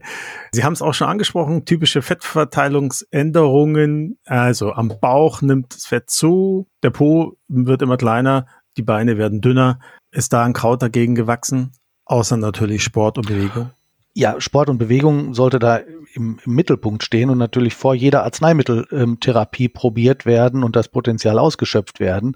Sie 0.51 0.63
haben 0.63 0.73
es 0.73 0.83
auch 0.83 0.93
schon 0.93 1.07
angesprochen, 1.07 1.65
typische 1.65 2.03
Fettverteilungsänderungen. 2.03 4.19
Also 4.25 4.71
am 4.71 4.93
Bauch 5.01 5.41
nimmt 5.41 5.73
das 5.73 5.87
Fett 5.87 6.11
zu, 6.11 6.67
der 6.83 6.91
Po 6.91 7.35
wird 7.47 7.81
immer 7.81 7.97
kleiner, 7.97 8.45
die 8.77 8.83
Beine 8.83 9.17
werden 9.17 9.41
dünner. 9.41 9.79
Ist 10.11 10.33
da 10.33 10.43
ein 10.43 10.53
Kraut 10.53 10.83
dagegen 10.83 11.15
gewachsen? 11.15 11.71
Außer 12.05 12.37
natürlich 12.37 12.83
Sport 12.83 13.17
und 13.17 13.25
Bewegung. 13.25 13.71
Ja, 14.13 14.39
Sport 14.39 14.69
und 14.69 14.77
Bewegung 14.77 15.33
sollte 15.33 15.57
da 15.57 15.79
im, 16.13 16.39
im 16.45 16.53
Mittelpunkt 16.53 17.03
stehen 17.03 17.29
und 17.29 17.37
natürlich 17.37 17.75
vor 17.75 17.95
jeder 17.95 18.23
Arzneimitteltherapie 18.23 19.65
ähm, 19.65 19.73
probiert 19.73 20.25
werden 20.25 20.63
und 20.63 20.75
das 20.75 20.87
Potenzial 20.87 21.37
ausgeschöpft 21.37 21.99
werden. 21.99 22.35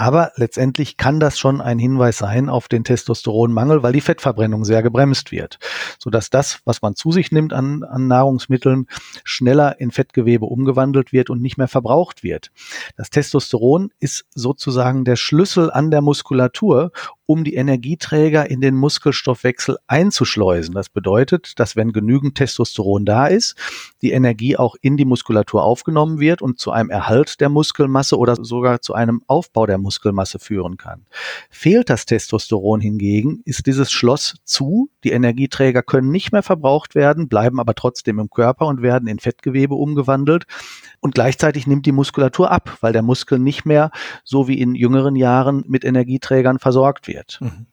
Aber 0.00 0.32
letztendlich 0.36 0.96
kann 0.96 1.20
das 1.20 1.38
schon 1.38 1.60
ein 1.60 1.78
Hinweis 1.78 2.16
sein 2.16 2.48
auf 2.48 2.68
den 2.68 2.84
Testosteronmangel, 2.84 3.82
weil 3.82 3.92
die 3.92 4.00
Fettverbrennung 4.00 4.64
sehr 4.64 4.82
gebremst 4.82 5.30
wird, 5.30 5.58
sodass 5.98 6.30
das, 6.30 6.60
was 6.64 6.80
man 6.80 6.94
zu 6.94 7.12
sich 7.12 7.32
nimmt 7.32 7.52
an, 7.52 7.82
an 7.82 8.06
Nahrungsmitteln, 8.08 8.86
schneller 9.24 9.78
in 9.78 9.90
Fettgewebe 9.90 10.46
umgewandelt 10.46 11.12
wird 11.12 11.28
und 11.28 11.42
nicht 11.42 11.58
mehr 11.58 11.68
verbraucht 11.68 12.22
wird. 12.22 12.50
Das 12.96 13.10
Testosteron 13.10 13.90
ist 14.00 14.24
sozusagen 14.34 15.04
der 15.04 15.16
Schlüssel 15.16 15.70
an 15.70 15.90
der 15.90 16.00
Muskulatur, 16.00 16.92
um 17.30 17.44
die 17.44 17.54
Energieträger 17.54 18.50
in 18.50 18.60
den 18.60 18.74
Muskelstoffwechsel 18.74 19.78
einzuschleusen. 19.86 20.74
Das 20.74 20.88
bedeutet, 20.88 21.60
dass 21.60 21.76
wenn 21.76 21.92
genügend 21.92 22.34
Testosteron 22.34 23.04
da 23.04 23.28
ist, 23.28 23.54
die 24.02 24.10
Energie 24.10 24.56
auch 24.56 24.74
in 24.80 24.96
die 24.96 25.04
Muskulatur 25.04 25.62
aufgenommen 25.62 26.18
wird 26.18 26.42
und 26.42 26.58
zu 26.58 26.72
einem 26.72 26.90
Erhalt 26.90 27.40
der 27.40 27.48
Muskelmasse 27.48 28.18
oder 28.18 28.34
sogar 28.34 28.80
zu 28.80 28.94
einem 28.94 29.22
Aufbau 29.28 29.66
der 29.66 29.78
Muskelmasse 29.90 30.38
führen 30.38 30.76
kann. 30.76 31.04
Fehlt 31.50 31.90
das 31.90 32.06
Testosteron 32.06 32.80
hingegen, 32.80 33.40
ist 33.44 33.66
dieses 33.66 33.90
Schloss 33.90 34.36
zu, 34.44 34.88
die 35.02 35.10
Energieträger 35.10 35.82
können 35.82 36.12
nicht 36.12 36.30
mehr 36.30 36.44
verbraucht 36.44 36.94
werden, 36.94 37.28
bleiben 37.28 37.58
aber 37.58 37.74
trotzdem 37.74 38.20
im 38.20 38.30
Körper 38.30 38.68
und 38.68 38.82
werden 38.82 39.08
in 39.08 39.18
Fettgewebe 39.18 39.74
umgewandelt 39.74 40.44
und 41.00 41.16
gleichzeitig 41.16 41.66
nimmt 41.66 41.86
die 41.86 41.92
Muskulatur 41.92 42.52
ab, 42.52 42.78
weil 42.80 42.92
der 42.92 43.02
Muskel 43.02 43.40
nicht 43.40 43.64
mehr 43.66 43.90
so 44.22 44.46
wie 44.46 44.60
in 44.60 44.76
jüngeren 44.76 45.16
Jahren 45.16 45.64
mit 45.66 45.84
Energieträgern 45.84 46.60
versorgt 46.60 47.08
wird. 47.08 47.38
Mhm. 47.40 47.66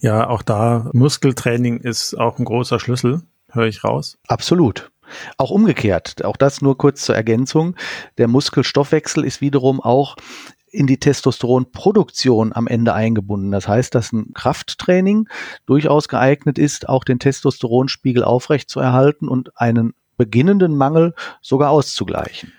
Ja, 0.00 0.28
auch 0.28 0.42
da 0.42 0.90
Muskeltraining 0.92 1.78
ist 1.78 2.14
auch 2.14 2.40
ein 2.40 2.44
großer 2.44 2.80
Schlüssel, 2.80 3.22
höre 3.52 3.66
ich 3.66 3.84
raus. 3.84 4.18
Absolut. 4.26 4.90
Auch 5.36 5.50
umgekehrt, 5.50 6.24
auch 6.24 6.36
das 6.36 6.62
nur 6.62 6.78
kurz 6.78 7.02
zur 7.02 7.16
Ergänzung. 7.16 7.76
Der 8.18 8.28
Muskelstoffwechsel 8.28 9.24
ist 9.24 9.40
wiederum 9.40 9.80
auch 9.80 10.16
in 10.70 10.86
die 10.86 10.98
Testosteronproduktion 10.98 12.52
am 12.52 12.66
Ende 12.66 12.94
eingebunden. 12.94 13.50
Das 13.50 13.68
heißt, 13.68 13.94
dass 13.94 14.12
ein 14.12 14.32
Krafttraining 14.34 15.28
durchaus 15.66 16.08
geeignet 16.08 16.58
ist, 16.58 16.88
auch 16.88 17.04
den 17.04 17.18
Testosteronspiegel 17.18 18.24
aufrechtzuerhalten 18.24 19.28
und 19.28 19.58
einen 19.58 19.94
beginnenden 20.16 20.76
Mangel 20.76 21.14
sogar 21.40 21.70
auszugleichen. 21.70 22.52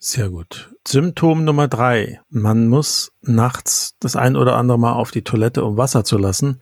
Sehr 0.00 0.30
gut. 0.30 0.70
Symptom 0.86 1.44
Nummer 1.44 1.66
drei. 1.66 2.20
Man 2.30 2.68
muss 2.68 3.12
nachts 3.20 3.96
das 3.98 4.14
ein 4.14 4.36
oder 4.36 4.56
andere 4.56 4.78
Mal 4.78 4.92
auf 4.92 5.10
die 5.10 5.22
Toilette, 5.22 5.64
um 5.64 5.76
Wasser 5.76 6.04
zu 6.04 6.18
lassen. 6.18 6.60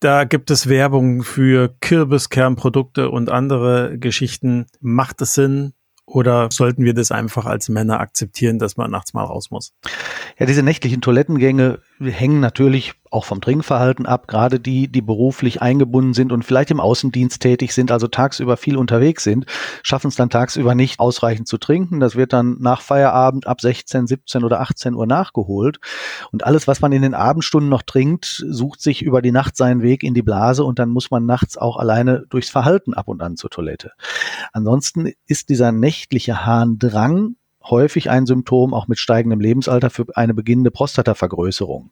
Da 0.00 0.24
gibt 0.24 0.50
es 0.50 0.68
Werbung 0.68 1.22
für 1.22 1.76
Kürbiskernprodukte 1.80 3.10
und 3.10 3.30
andere 3.30 3.98
Geschichten. 3.98 4.66
Macht 4.80 5.20
es 5.22 5.34
Sinn? 5.34 5.74
Oder 6.12 6.48
sollten 6.52 6.84
wir 6.84 6.92
das 6.92 7.10
einfach 7.10 7.46
als 7.46 7.70
Männer 7.70 7.98
akzeptieren, 8.00 8.58
dass 8.58 8.76
man 8.76 8.90
nachts 8.90 9.14
mal 9.14 9.24
raus 9.24 9.50
muss? 9.50 9.72
Ja, 10.38 10.44
diese 10.44 10.62
nächtlichen 10.62 11.00
Toilettengänge 11.00 11.78
hängen 12.00 12.40
natürlich 12.40 12.94
auch 13.10 13.24
vom 13.24 13.40
Trinkverhalten 13.40 14.06
ab, 14.06 14.26
gerade 14.26 14.58
die, 14.58 14.88
die 14.88 15.02
beruflich 15.02 15.60
eingebunden 15.60 16.14
sind 16.14 16.32
und 16.32 16.44
vielleicht 16.44 16.70
im 16.70 16.80
Außendienst 16.80 17.40
tätig 17.40 17.74
sind, 17.74 17.92
also 17.92 18.08
tagsüber 18.08 18.56
viel 18.56 18.76
unterwegs 18.76 19.22
sind, 19.22 19.46
schaffen 19.82 20.08
es 20.08 20.16
dann 20.16 20.30
tagsüber 20.30 20.74
nicht 20.74 20.98
ausreichend 20.98 21.46
zu 21.46 21.58
trinken. 21.58 22.00
Das 22.00 22.16
wird 22.16 22.32
dann 22.32 22.56
nach 22.60 22.80
Feierabend 22.80 23.46
ab 23.46 23.60
16, 23.60 24.06
17 24.06 24.44
oder 24.44 24.60
18 24.60 24.94
Uhr 24.94 25.06
nachgeholt. 25.06 25.78
Und 26.32 26.44
alles, 26.44 26.66
was 26.66 26.80
man 26.80 26.92
in 26.92 27.02
den 27.02 27.14
Abendstunden 27.14 27.68
noch 27.68 27.82
trinkt, 27.82 28.44
sucht 28.48 28.80
sich 28.80 29.02
über 29.02 29.20
die 29.20 29.32
Nacht 29.32 29.56
seinen 29.56 29.82
Weg 29.82 30.02
in 30.02 30.14
die 30.14 30.22
Blase 30.22 30.64
und 30.64 30.78
dann 30.78 30.88
muss 30.88 31.10
man 31.10 31.26
nachts 31.26 31.58
auch 31.58 31.76
alleine 31.76 32.24
durchs 32.30 32.50
Verhalten 32.50 32.94
ab 32.94 33.08
und 33.08 33.20
an 33.22 33.36
zur 33.36 33.50
Toilette. 33.50 33.92
Ansonsten 34.52 35.12
ist 35.26 35.50
dieser 35.50 35.70
nächtliche 35.70 36.46
Harndrang 36.46 37.36
häufig 37.64 38.10
ein 38.10 38.26
Symptom, 38.26 38.74
auch 38.74 38.88
mit 38.88 38.98
steigendem 38.98 39.40
Lebensalter, 39.40 39.90
für 39.90 40.06
eine 40.14 40.34
beginnende 40.34 40.70
Prostatavergrößerung. 40.70 41.90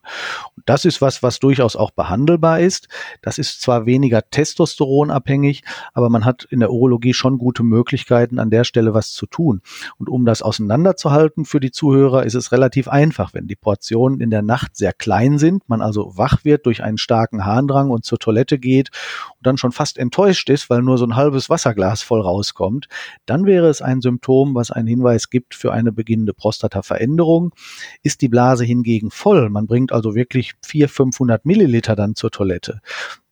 Und 0.56 0.62
das 0.66 0.84
ist 0.84 1.00
was, 1.00 1.22
was 1.22 1.38
durchaus 1.38 1.76
auch 1.76 1.90
behandelbar 1.90 2.60
ist. 2.60 2.88
Das 3.22 3.38
ist 3.38 3.60
zwar 3.60 3.86
weniger 3.86 4.28
testosteronabhängig, 4.30 5.62
aber 5.94 6.10
man 6.10 6.24
hat 6.24 6.44
in 6.44 6.60
der 6.60 6.70
Urologie 6.70 7.14
schon 7.14 7.38
gute 7.38 7.62
Möglichkeiten, 7.62 8.38
an 8.38 8.50
der 8.50 8.64
Stelle 8.64 8.94
was 8.94 9.12
zu 9.12 9.26
tun. 9.26 9.62
Und 9.98 10.08
um 10.08 10.26
das 10.26 10.42
auseinanderzuhalten 10.42 11.44
für 11.44 11.60
die 11.60 11.70
Zuhörer, 11.70 12.24
ist 12.24 12.34
es 12.34 12.52
relativ 12.52 12.88
einfach, 12.88 13.34
wenn 13.34 13.46
die 13.46 13.56
Portionen 13.56 14.20
in 14.20 14.30
der 14.30 14.42
Nacht 14.42 14.76
sehr 14.76 14.92
klein 14.92 15.38
sind, 15.38 15.68
man 15.68 15.82
also 15.82 16.16
wach 16.16 16.44
wird 16.44 16.66
durch 16.66 16.82
einen 16.82 16.98
starken 16.98 17.44
Harndrang 17.44 17.90
und 17.90 18.04
zur 18.04 18.18
Toilette 18.18 18.58
geht 18.58 18.90
und 19.36 19.46
dann 19.46 19.56
schon 19.56 19.72
fast 19.72 19.98
enttäuscht 19.98 20.50
ist, 20.50 20.70
weil 20.70 20.82
nur 20.82 20.98
so 20.98 21.04
ein 21.04 21.16
halbes 21.16 21.50
Wasserglas 21.50 22.02
voll 22.02 22.20
rauskommt, 22.20 22.88
dann 23.26 23.46
wäre 23.46 23.68
es 23.68 23.82
ein 23.82 24.00
Symptom, 24.00 24.54
was 24.54 24.70
einen 24.70 24.88
Hinweis 24.88 25.30
gibt 25.30 25.54
für 25.60 25.72
eine 25.72 25.92
beginnende 25.92 26.34
Prostataveränderung. 26.34 27.54
Ist 28.02 28.22
die 28.22 28.28
Blase 28.28 28.64
hingegen 28.64 29.10
voll, 29.10 29.50
man 29.50 29.66
bringt 29.66 29.92
also 29.92 30.14
wirklich 30.14 30.54
400, 30.62 30.90
500 30.90 31.44
Milliliter 31.44 31.96
dann 31.96 32.14
zur 32.14 32.30
Toilette, 32.30 32.80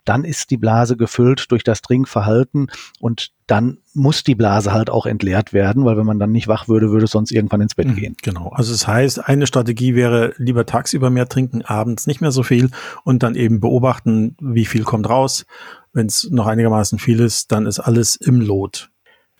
dann 0.08 0.24
ist 0.24 0.50
die 0.50 0.56
Blase 0.56 0.96
gefüllt 0.96 1.50
durch 1.50 1.64
das 1.64 1.82
Trinkverhalten 1.82 2.70
und 2.98 3.32
dann 3.46 3.78
muss 3.92 4.24
die 4.24 4.34
Blase 4.34 4.72
halt 4.72 4.88
auch 4.88 5.04
entleert 5.04 5.52
werden, 5.52 5.84
weil 5.84 5.98
wenn 5.98 6.06
man 6.06 6.18
dann 6.18 6.32
nicht 6.32 6.48
wach 6.48 6.66
würde, 6.66 6.90
würde 6.90 7.04
es 7.04 7.10
sonst 7.10 7.30
irgendwann 7.30 7.60
ins 7.60 7.74
Bett 7.74 7.88
mhm, 7.88 7.96
gehen. 7.96 8.16
Genau. 8.22 8.48
Also 8.48 8.72
das 8.72 8.86
heißt, 8.86 9.28
eine 9.28 9.46
Strategie 9.46 9.94
wäre 9.94 10.32
lieber 10.38 10.64
tagsüber 10.64 11.10
mehr 11.10 11.28
trinken, 11.28 11.60
abends 11.60 12.06
nicht 12.06 12.22
mehr 12.22 12.32
so 12.32 12.42
viel 12.42 12.70
und 13.04 13.22
dann 13.22 13.34
eben 13.34 13.60
beobachten, 13.60 14.34
wie 14.40 14.64
viel 14.64 14.82
kommt 14.82 15.10
raus. 15.10 15.44
Wenn 15.92 16.06
es 16.06 16.28
noch 16.30 16.46
einigermaßen 16.46 16.98
viel 16.98 17.20
ist, 17.20 17.52
dann 17.52 17.66
ist 17.66 17.78
alles 17.78 18.16
im 18.16 18.40
Lot. 18.40 18.90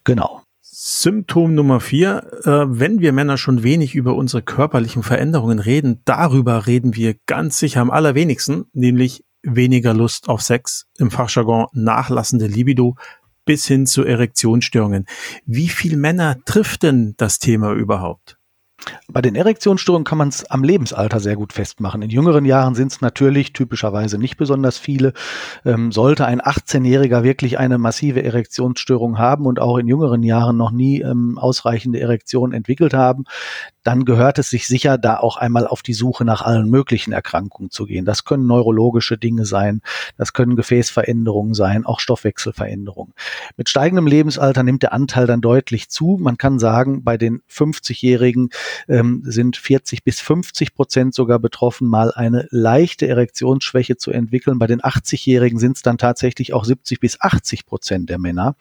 Genau. 0.04 0.42
Symptom 0.80 1.56
Nummer 1.56 1.80
vier, 1.80 2.22
äh, 2.44 2.66
wenn 2.68 3.00
wir 3.00 3.12
Männer 3.12 3.36
schon 3.36 3.64
wenig 3.64 3.96
über 3.96 4.14
unsere 4.14 4.42
körperlichen 4.42 5.02
Veränderungen 5.02 5.58
reden, 5.58 6.02
darüber 6.04 6.68
reden 6.68 6.94
wir 6.94 7.16
ganz 7.26 7.58
sicher 7.58 7.80
am 7.80 7.90
allerwenigsten, 7.90 8.66
nämlich 8.74 9.24
weniger 9.42 9.92
Lust 9.92 10.28
auf 10.28 10.40
Sex, 10.40 10.86
im 10.96 11.10
Fachjargon 11.10 11.66
nachlassende 11.72 12.46
Libido 12.46 12.94
bis 13.44 13.66
hin 13.66 13.86
zu 13.86 14.04
Erektionsstörungen. 14.04 15.06
Wie 15.46 15.68
viele 15.68 15.96
Männer 15.96 16.36
trifft 16.44 16.84
denn 16.84 17.14
das 17.16 17.40
Thema 17.40 17.72
überhaupt? 17.72 18.37
Bei 19.10 19.22
den 19.22 19.34
Erektionsstörungen 19.34 20.04
kann 20.04 20.18
man 20.18 20.28
es 20.28 20.44
am 20.50 20.62
Lebensalter 20.62 21.18
sehr 21.18 21.34
gut 21.34 21.52
festmachen. 21.52 22.02
In 22.02 22.10
jüngeren 22.10 22.44
Jahren 22.44 22.74
sind 22.74 22.92
es 22.92 23.00
natürlich 23.00 23.52
typischerweise 23.52 24.18
nicht 24.18 24.36
besonders 24.36 24.78
viele. 24.78 25.14
Ähm, 25.64 25.92
sollte 25.92 26.26
ein 26.26 26.40
18-Jähriger 26.40 27.22
wirklich 27.22 27.58
eine 27.58 27.78
massive 27.78 28.22
Erektionsstörung 28.22 29.18
haben 29.18 29.46
und 29.46 29.60
auch 29.60 29.78
in 29.78 29.88
jüngeren 29.88 30.22
Jahren 30.22 30.56
noch 30.56 30.70
nie 30.70 31.00
ähm, 31.00 31.38
ausreichende 31.38 32.00
Erektion 32.00 32.52
entwickelt 32.52 32.94
haben, 32.94 33.24
dann 33.88 34.04
gehört 34.04 34.38
es 34.38 34.50
sich 34.50 34.68
sicher, 34.68 34.98
da 34.98 35.16
auch 35.16 35.38
einmal 35.38 35.66
auf 35.66 35.80
die 35.80 35.94
Suche 35.94 36.22
nach 36.22 36.42
allen 36.42 36.68
möglichen 36.68 37.10
Erkrankungen 37.14 37.70
zu 37.70 37.86
gehen. 37.86 38.04
Das 38.04 38.24
können 38.24 38.46
neurologische 38.46 39.16
Dinge 39.16 39.46
sein, 39.46 39.80
das 40.18 40.34
können 40.34 40.56
Gefäßveränderungen 40.56 41.54
sein, 41.54 41.86
auch 41.86 41.98
Stoffwechselveränderungen. 41.98 43.14
Mit 43.56 43.70
steigendem 43.70 44.06
Lebensalter 44.06 44.62
nimmt 44.62 44.82
der 44.82 44.92
Anteil 44.92 45.26
dann 45.26 45.40
deutlich 45.40 45.88
zu. 45.88 46.18
Man 46.20 46.36
kann 46.36 46.58
sagen, 46.58 47.02
bei 47.02 47.16
den 47.16 47.40
50-Jährigen 47.50 48.50
ähm, 48.88 49.22
sind 49.24 49.56
40 49.56 50.04
bis 50.04 50.20
50 50.20 50.74
Prozent 50.74 51.14
sogar 51.14 51.38
betroffen, 51.38 51.88
mal 51.88 52.12
eine 52.12 52.46
leichte 52.50 53.08
Erektionsschwäche 53.08 53.96
zu 53.96 54.10
entwickeln. 54.10 54.58
Bei 54.58 54.66
den 54.66 54.82
80-Jährigen 54.82 55.58
sind 55.58 55.76
es 55.76 55.82
dann 55.82 55.96
tatsächlich 55.96 56.52
auch 56.52 56.66
70 56.66 57.00
bis 57.00 57.22
80 57.22 57.64
Prozent 57.64 58.10
der 58.10 58.18
Männer. 58.18 58.54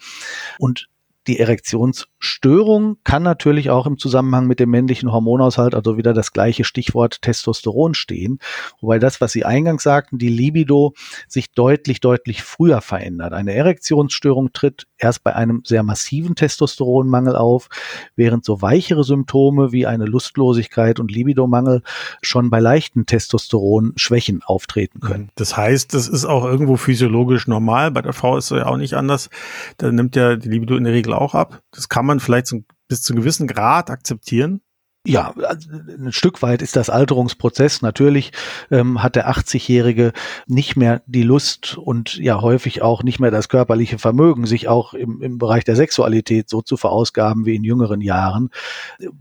Und 0.57 0.87
die 1.27 1.39
Erektionsstörung 1.39 2.97
kann 3.03 3.23
natürlich 3.23 3.69
auch 3.69 3.85
im 3.85 3.97
Zusammenhang 3.97 4.47
mit 4.47 4.59
dem 4.59 4.69
männlichen 4.69 5.11
Hormonaushalt, 5.11 5.75
also 5.75 5.97
wieder 5.97 6.13
das 6.13 6.31
gleiche 6.31 6.63
Stichwort 6.63 7.21
Testosteron 7.21 7.93
stehen. 7.93 8.39
Wobei 8.79 8.99
das, 8.99 9.19
was 9.19 9.33
Sie 9.33 9.45
eingangs 9.45 9.83
sagten, 9.83 10.17
die 10.17 10.29
Libido 10.29 10.93
sich 11.27 11.51
deutlich, 11.51 11.99
deutlich 11.99 12.43
früher 12.43 12.81
verändert. 12.81 13.33
Eine 13.33 13.53
Erektionsstörung 13.53 14.53
tritt 14.53 14.87
erst 14.97 15.23
bei 15.23 15.35
einem 15.35 15.61
sehr 15.65 15.83
massiven 15.83 16.35
Testosteronmangel 16.35 17.35
auf, 17.35 17.67
während 18.15 18.45
so 18.45 18.61
weichere 18.61 19.03
Symptome 19.03 19.71
wie 19.71 19.85
eine 19.85 20.05
Lustlosigkeit 20.05 20.99
und 20.99 21.11
Libidomangel 21.11 21.81
schon 22.21 22.49
bei 22.49 22.59
leichten 22.59 23.05
Testosteronschwächen 23.05 24.41
auftreten 24.43 25.01
können. 25.01 25.29
Das 25.35 25.57
heißt, 25.57 25.93
das 25.93 26.07
ist 26.07 26.25
auch 26.25 26.45
irgendwo 26.45 26.77
physiologisch 26.77 27.47
normal. 27.47 27.91
Bei 27.91 28.01
der 28.01 28.13
Frau 28.13 28.37
ist 28.37 28.51
es 28.51 28.57
ja 28.57 28.65
auch 28.67 28.77
nicht 28.77 28.93
anders. 28.93 29.29
Da 29.77 29.91
nimmt 29.91 30.15
ja 30.15 30.35
die 30.35 30.49
Libido 30.49 30.75
in 30.75 30.83
der 30.83 30.93
Regel 30.93 31.13
auch 31.17 31.35
ab. 31.35 31.61
Das 31.71 31.89
kann 31.89 32.05
man 32.05 32.19
vielleicht 32.19 32.53
bis 32.87 33.01
zu 33.01 33.13
einem 33.13 33.21
gewissen 33.21 33.47
Grad 33.47 33.89
akzeptieren. 33.89 34.61
Ja, 35.09 35.33
also 35.41 35.69
ein 35.71 36.11
Stück 36.11 36.41
weit 36.41 36.61
ist 36.61 36.75
das 36.75 36.89
Alterungsprozess. 36.89 37.81
Natürlich 37.81 38.33
ähm, 38.69 39.01
hat 39.01 39.15
der 39.15 39.29
80-Jährige 39.29 40.11
nicht 40.47 40.75
mehr 40.75 41.01
die 41.05 41.23
Lust 41.23 41.77
und 41.77 42.17
ja 42.17 42.41
häufig 42.41 42.81
auch 42.81 43.03
nicht 43.03 43.17
mehr 43.17 43.31
das 43.31 43.47
körperliche 43.47 43.99
Vermögen, 43.99 44.45
sich 44.45 44.67
auch 44.67 44.93
im, 44.93 45.21
im 45.21 45.37
Bereich 45.37 45.63
der 45.63 45.77
Sexualität 45.77 46.49
so 46.49 46.61
zu 46.61 46.75
verausgaben 46.75 47.45
wie 47.45 47.55
in 47.55 47.63
jüngeren 47.63 48.01
Jahren. 48.01 48.49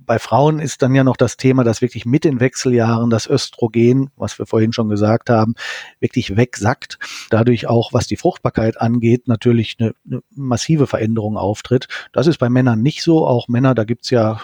Bei 0.04 0.18
Frauen 0.18 0.58
ist 0.58 0.82
dann 0.82 0.92
ja 0.92 1.04
noch 1.04 1.16
das 1.16 1.36
Thema, 1.36 1.62
dass 1.62 1.82
wirklich 1.82 2.04
mit 2.04 2.24
den 2.24 2.40
Wechseljahren 2.40 3.08
das 3.08 3.28
Östrogen, 3.28 4.10
was 4.16 4.40
wir 4.40 4.46
vorhin 4.46 4.72
schon 4.72 4.88
gesagt 4.88 5.30
haben, 5.30 5.54
wirklich 6.00 6.36
wegsackt. 6.36 6.98
Dadurch 7.30 7.68
auch, 7.68 7.92
was 7.92 8.08
die 8.08 8.16
Fruchtbarkeit 8.16 8.80
angeht, 8.80 9.28
natürlich 9.28 9.76
eine, 9.78 9.94
eine 10.04 10.20
massive 10.34 10.88
Veränderung 10.88 11.36
auftritt. 11.36 11.86
Das 12.12 12.26
ist 12.26 12.38
bei 12.38 12.48
Männern 12.48 12.82
nicht 12.82 13.04
so. 13.04 13.24
Auch 13.24 13.46
Männer, 13.46 13.76
da 13.76 13.84
gibt's 13.84 14.10
ja 14.10 14.40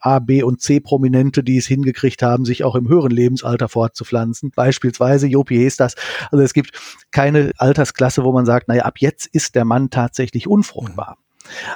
A, 0.00 0.18
B 0.18 0.42
und 0.42 0.60
C 0.60 0.71
C-Prominente, 0.72 1.42
die 1.42 1.58
es 1.58 1.66
hingekriegt 1.66 2.22
haben, 2.22 2.44
sich 2.44 2.64
auch 2.64 2.74
im 2.74 2.88
höheren 2.88 3.10
Lebensalter 3.10 3.68
fortzupflanzen. 3.68 4.52
Beispielsweise 4.54 5.26
Jopi 5.26 5.70
das. 5.76 5.94
Also 6.30 6.42
es 6.42 6.54
gibt 6.54 6.72
keine 7.10 7.52
Altersklasse, 7.58 8.24
wo 8.24 8.32
man 8.32 8.46
sagt, 8.46 8.68
naja, 8.68 8.82
ab 8.82 8.98
jetzt 8.98 9.26
ist 9.26 9.54
der 9.54 9.64
Mann 9.64 9.90
tatsächlich 9.90 10.46
unfruchtbar. 10.46 11.18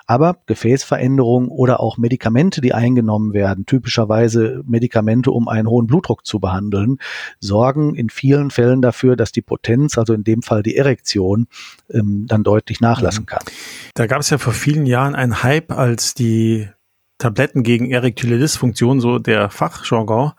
Aber 0.07 0.39
Gefäßveränderungen 0.47 1.49
oder 1.49 1.81
auch 1.81 1.99
Medikamente, 1.99 2.61
die 2.61 2.73
eingenommen 2.73 3.33
werden, 3.33 3.67
typischerweise 3.67 4.63
Medikamente, 4.65 5.33
um 5.33 5.49
einen 5.49 5.69
hohen 5.69 5.87
Blutdruck 5.87 6.25
zu 6.25 6.39
behandeln, 6.39 6.99
sorgen 7.41 7.95
in 7.95 8.09
vielen 8.09 8.51
Fällen 8.51 8.81
dafür, 8.81 9.17
dass 9.17 9.33
die 9.33 9.43
Potenz, 9.43 9.99
also 9.99 10.15
in 10.15 10.25
dem 10.25 10.43
Fall 10.43 10.63
die 10.63 10.77
Erektion, 10.77 11.49
ähm, 11.91 12.27
dann 12.29 12.45
deutlich 12.45 12.81
nachlassen 12.81 13.23
mhm. 13.23 13.27
kann. 13.27 13.45
Da 13.95 14.07
gab 14.07 14.21
es 14.21 14.31
ja 14.31 14.39
vor 14.39 14.53
vielen 14.53 14.87
Jahren 14.87 15.15
einen 15.15 15.43
Hype, 15.43 15.73
als 15.73 16.15
die 16.15 16.69
Tabletten 17.19 17.63
gegen 17.63 17.91
erektile 17.91 18.39
Dysfunktion, 18.39 19.01
so 19.01 19.19
der 19.19 19.51
Fachjargon, 19.51 20.33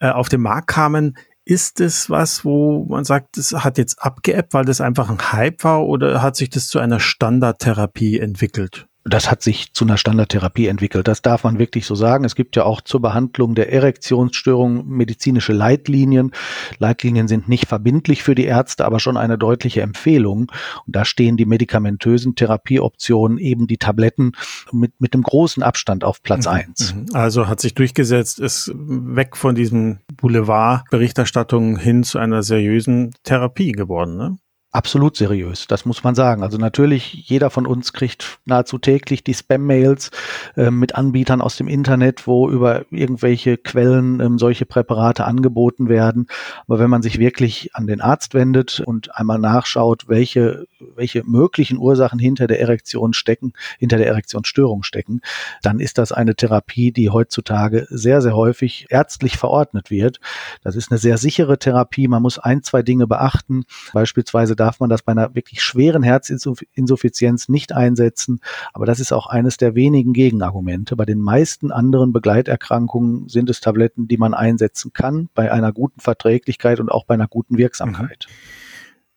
äh, 0.00 0.10
auf 0.10 0.28
den 0.28 0.42
Markt 0.42 0.68
kamen, 0.68 1.16
ist 1.44 1.80
es 1.80 2.08
was, 2.08 2.44
wo 2.44 2.84
man 2.88 3.04
sagt, 3.04 3.36
das 3.36 3.52
hat 3.52 3.78
jetzt 3.78 4.02
abgeebbt, 4.02 4.54
weil 4.54 4.64
das 4.64 4.80
einfach 4.80 5.10
ein 5.10 5.32
Hype 5.32 5.62
war 5.62 5.86
oder 5.86 6.22
hat 6.22 6.36
sich 6.36 6.48
das 6.48 6.68
zu 6.68 6.78
einer 6.78 7.00
Standardtherapie 7.00 8.18
entwickelt? 8.18 8.88
Das 9.04 9.30
hat 9.30 9.42
sich 9.42 9.72
zu 9.74 9.84
einer 9.84 9.98
Standardtherapie 9.98 10.66
entwickelt. 10.66 11.06
Das 11.06 11.20
darf 11.20 11.44
man 11.44 11.58
wirklich 11.58 11.84
so 11.84 11.94
sagen. 11.94 12.24
Es 12.24 12.34
gibt 12.34 12.56
ja 12.56 12.64
auch 12.64 12.80
zur 12.80 13.02
Behandlung 13.02 13.54
der 13.54 13.70
Erektionsstörung 13.70 14.88
medizinische 14.88 15.52
Leitlinien. 15.52 16.32
Leitlinien 16.78 17.28
sind 17.28 17.46
nicht 17.46 17.66
verbindlich 17.68 18.22
für 18.22 18.34
die 18.34 18.46
Ärzte, 18.46 18.84
aber 18.86 19.00
schon 19.00 19.18
eine 19.18 19.36
deutliche 19.36 19.82
Empfehlung. 19.82 20.50
Und 20.86 20.96
da 20.96 21.04
stehen 21.04 21.36
die 21.36 21.44
medikamentösen 21.44 22.34
Therapieoptionen, 22.34 23.36
eben 23.36 23.66
die 23.66 23.76
Tabletten, 23.76 24.32
mit, 24.72 24.92
mit 24.98 25.12
einem 25.12 25.22
großen 25.22 25.62
Abstand 25.62 26.02
auf 26.02 26.22
Platz 26.22 26.46
mhm. 26.46 26.52
eins. 26.52 26.94
Mhm. 26.94 27.06
Also 27.12 27.46
hat 27.46 27.60
sich 27.60 27.74
durchgesetzt, 27.74 28.40
ist 28.40 28.72
weg 28.74 29.36
von 29.36 29.54
diesen 29.54 30.00
Boulevard-Berichterstattungen 30.16 31.76
hin 31.76 32.04
zu 32.04 32.18
einer 32.18 32.42
seriösen 32.42 33.14
Therapie 33.22 33.72
geworden. 33.72 34.16
Ne? 34.16 34.36
Absolut 34.74 35.16
seriös, 35.16 35.68
das 35.68 35.84
muss 35.84 36.02
man 36.02 36.16
sagen. 36.16 36.42
Also 36.42 36.58
natürlich, 36.58 37.28
jeder 37.28 37.50
von 37.50 37.64
uns 37.64 37.92
kriegt 37.92 38.38
nahezu 38.44 38.78
täglich 38.78 39.22
die 39.22 39.32
Spam-Mails 39.32 40.10
äh, 40.56 40.70
mit 40.70 40.96
Anbietern 40.96 41.40
aus 41.40 41.56
dem 41.56 41.68
Internet, 41.68 42.26
wo 42.26 42.50
über 42.50 42.84
irgendwelche 42.90 43.56
Quellen 43.56 44.18
ähm, 44.18 44.36
solche 44.36 44.66
Präparate 44.66 45.24
angeboten 45.24 45.88
werden. 45.88 46.26
Aber 46.66 46.80
wenn 46.80 46.90
man 46.90 47.02
sich 47.02 47.20
wirklich 47.20 47.70
an 47.74 47.86
den 47.86 48.00
Arzt 48.00 48.34
wendet 48.34 48.80
und 48.80 49.14
einmal 49.14 49.38
nachschaut, 49.38 50.08
welche, 50.08 50.66
welche 50.96 51.22
möglichen 51.22 51.78
Ursachen 51.78 52.18
hinter 52.18 52.48
der 52.48 52.60
Erektion 52.60 53.12
stecken, 53.12 53.52
hinter 53.78 53.96
der 53.96 54.08
Erektionsstörung 54.08 54.82
stecken, 54.82 55.20
dann 55.62 55.78
ist 55.78 55.98
das 55.98 56.10
eine 56.10 56.34
Therapie, 56.34 56.90
die 56.90 57.10
heutzutage 57.10 57.86
sehr, 57.90 58.20
sehr 58.22 58.34
häufig 58.34 58.86
ärztlich 58.90 59.36
verordnet 59.36 59.92
wird. 59.92 60.18
Das 60.64 60.74
ist 60.74 60.90
eine 60.90 60.98
sehr 60.98 61.16
sichere 61.16 61.60
Therapie. 61.60 62.08
Man 62.08 62.22
muss 62.22 62.40
ein, 62.40 62.64
zwei 62.64 62.82
Dinge 62.82 63.06
beachten. 63.06 63.62
Beispielsweise 63.92 64.56
darf 64.64 64.80
man 64.80 64.88
das 64.88 65.02
bei 65.02 65.12
einer 65.12 65.34
wirklich 65.34 65.60
schweren 65.60 66.02
Herzinsuffizienz 66.02 67.50
nicht 67.50 67.72
einsetzen. 67.72 68.40
Aber 68.72 68.86
das 68.86 68.98
ist 68.98 69.12
auch 69.12 69.26
eines 69.26 69.58
der 69.58 69.74
wenigen 69.74 70.14
Gegenargumente. 70.14 70.96
Bei 70.96 71.04
den 71.04 71.20
meisten 71.20 71.70
anderen 71.70 72.14
Begleiterkrankungen 72.14 73.28
sind 73.28 73.50
es 73.50 73.60
Tabletten, 73.60 74.08
die 74.08 74.16
man 74.16 74.32
einsetzen 74.32 74.94
kann, 74.94 75.28
bei 75.34 75.52
einer 75.52 75.72
guten 75.72 76.00
Verträglichkeit 76.00 76.80
und 76.80 76.90
auch 76.90 77.04
bei 77.04 77.12
einer 77.12 77.28
guten 77.28 77.58
Wirksamkeit. 77.58 78.26
Mhm. 78.26 78.34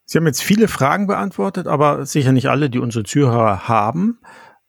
Sie 0.05 0.17
haben 0.17 0.25
jetzt 0.25 0.43
viele 0.43 0.67
Fragen 0.67 1.07
beantwortet, 1.07 1.67
aber 1.67 2.05
sicher 2.05 2.33
nicht 2.33 2.49
alle, 2.49 2.69
die 2.69 2.79
unsere 2.79 3.05
Zuhörer 3.05 3.69
haben. 3.69 4.19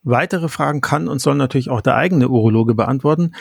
Weitere 0.03 0.49
Fragen 0.49 0.81
kann 0.81 1.09
und 1.09 1.21
soll 1.21 1.35
natürlich 1.35 1.71
auch 1.71 1.81
der 1.81 1.97
eigene 1.97 2.29
Urologe 2.29 2.75
beantworten. 2.75 3.33